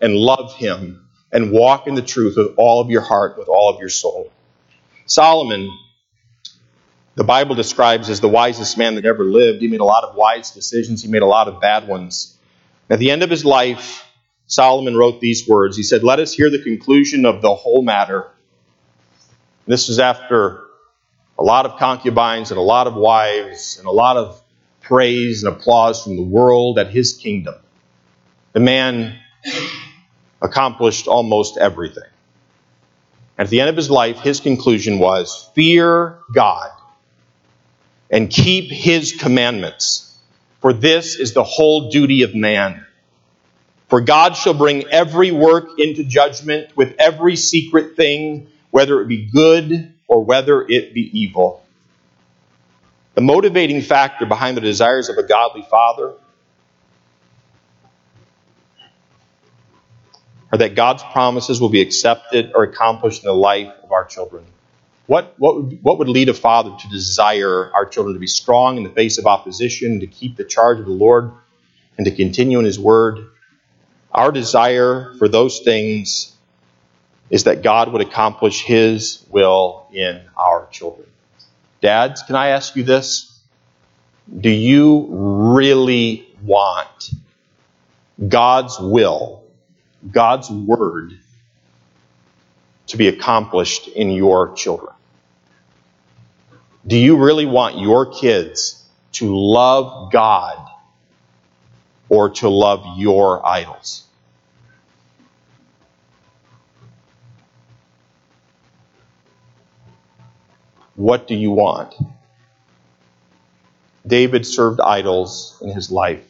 [0.00, 1.04] and love him
[1.34, 4.30] and walk in the truth with all of your heart, with all of your soul.
[5.04, 5.68] Solomon,
[7.16, 9.60] the Bible describes as the wisest man that ever lived.
[9.60, 12.38] He made a lot of wise decisions, he made a lot of bad ones.
[12.88, 14.06] At the end of his life,
[14.46, 15.76] Solomon wrote these words.
[15.76, 18.30] He said, Let us hear the conclusion of the whole matter.
[19.66, 20.64] This was after
[21.38, 24.40] a lot of concubines and a lot of wives and a lot of
[24.84, 27.54] praise and applause from the world at his kingdom.
[28.52, 29.18] The man
[30.40, 32.04] accomplished almost everything.
[33.36, 36.70] At the end of his life, his conclusion was fear God
[38.10, 40.16] and keep his commandments,
[40.60, 42.86] for this is the whole duty of man.
[43.88, 49.26] For God shall bring every work into judgment with every secret thing, whether it be
[49.26, 51.63] good or whether it be evil.
[53.14, 56.14] The motivating factor behind the desires of a godly father
[60.52, 64.44] are that God's promises will be accepted or accomplished in the life of our children.
[65.06, 68.84] What, what, what would lead a father to desire our children to be strong in
[68.84, 71.30] the face of opposition, to keep the charge of the Lord,
[71.96, 73.18] and to continue in His Word?
[74.10, 76.34] Our desire for those things
[77.30, 81.08] is that God would accomplish His will in our children.
[81.84, 83.38] Dads, can I ask you this?
[84.40, 87.10] Do you really want
[88.26, 89.44] God's will
[90.10, 91.12] God's word
[92.86, 94.94] to be accomplished in your children?
[96.86, 98.82] Do you really want your kids
[99.12, 100.66] to love God
[102.08, 104.04] or to love your idols?
[110.96, 111.94] What do you want?
[114.06, 116.24] David served idols in his life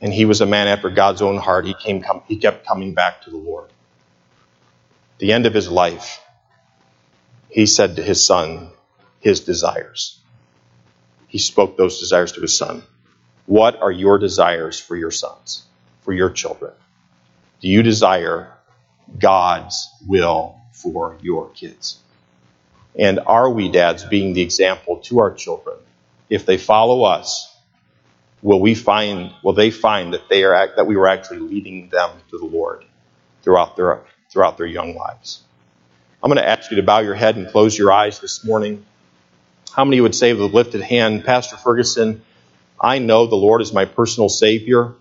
[0.00, 1.66] and he was a man after God's own heart.
[1.66, 3.70] He, came, he kept coming back to the Lord.
[5.18, 6.20] The end of his life,
[7.50, 8.70] he said to his son
[9.20, 10.20] his desires.
[11.26, 12.82] He spoke those desires to his son.
[13.46, 15.64] What are your desires for your sons,
[16.02, 16.72] for your children?
[17.60, 18.52] Do you desire
[19.18, 21.98] God's will for your kids?
[22.98, 25.76] And are we, dads, being the example to our children?
[26.28, 27.54] If they follow us,
[28.42, 32.10] will we find will they find that they are that we were actually leading them
[32.30, 32.84] to the Lord
[33.42, 35.42] throughout their throughout their young lives.
[36.22, 38.84] I'm going to ask you to bow your head and close your eyes this morning.
[39.72, 42.22] How many would say with a lifted hand, Pastor Ferguson,
[42.80, 44.94] I know the Lord is my personal Savior.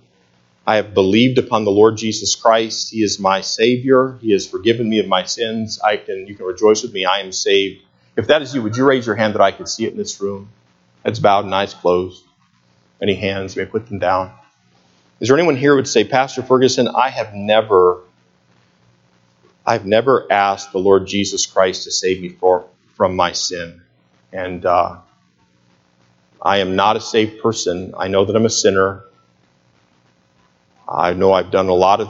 [0.65, 2.91] I have believed upon the Lord Jesus Christ.
[2.91, 4.17] He is my Savior.
[4.21, 5.79] He has forgiven me of my sins.
[5.81, 7.05] I can you can rejoice with me.
[7.05, 7.83] I am saved.
[8.18, 9.97] If that is you, would you raise your hand that I could see it in
[9.97, 10.49] this room?
[11.05, 12.24] Heads bowed and eyes closed.
[13.01, 14.32] Any hands, may I put them down.
[15.20, 18.01] Is there anyone here who would say, Pastor Ferguson, I have never,
[19.65, 23.82] I've never asked the Lord Jesus Christ to save me for, from my sin.
[24.34, 24.97] And uh,
[26.41, 27.93] I am not a saved person.
[27.97, 29.03] I know that I'm a sinner.
[30.88, 32.05] I know I've done a lot of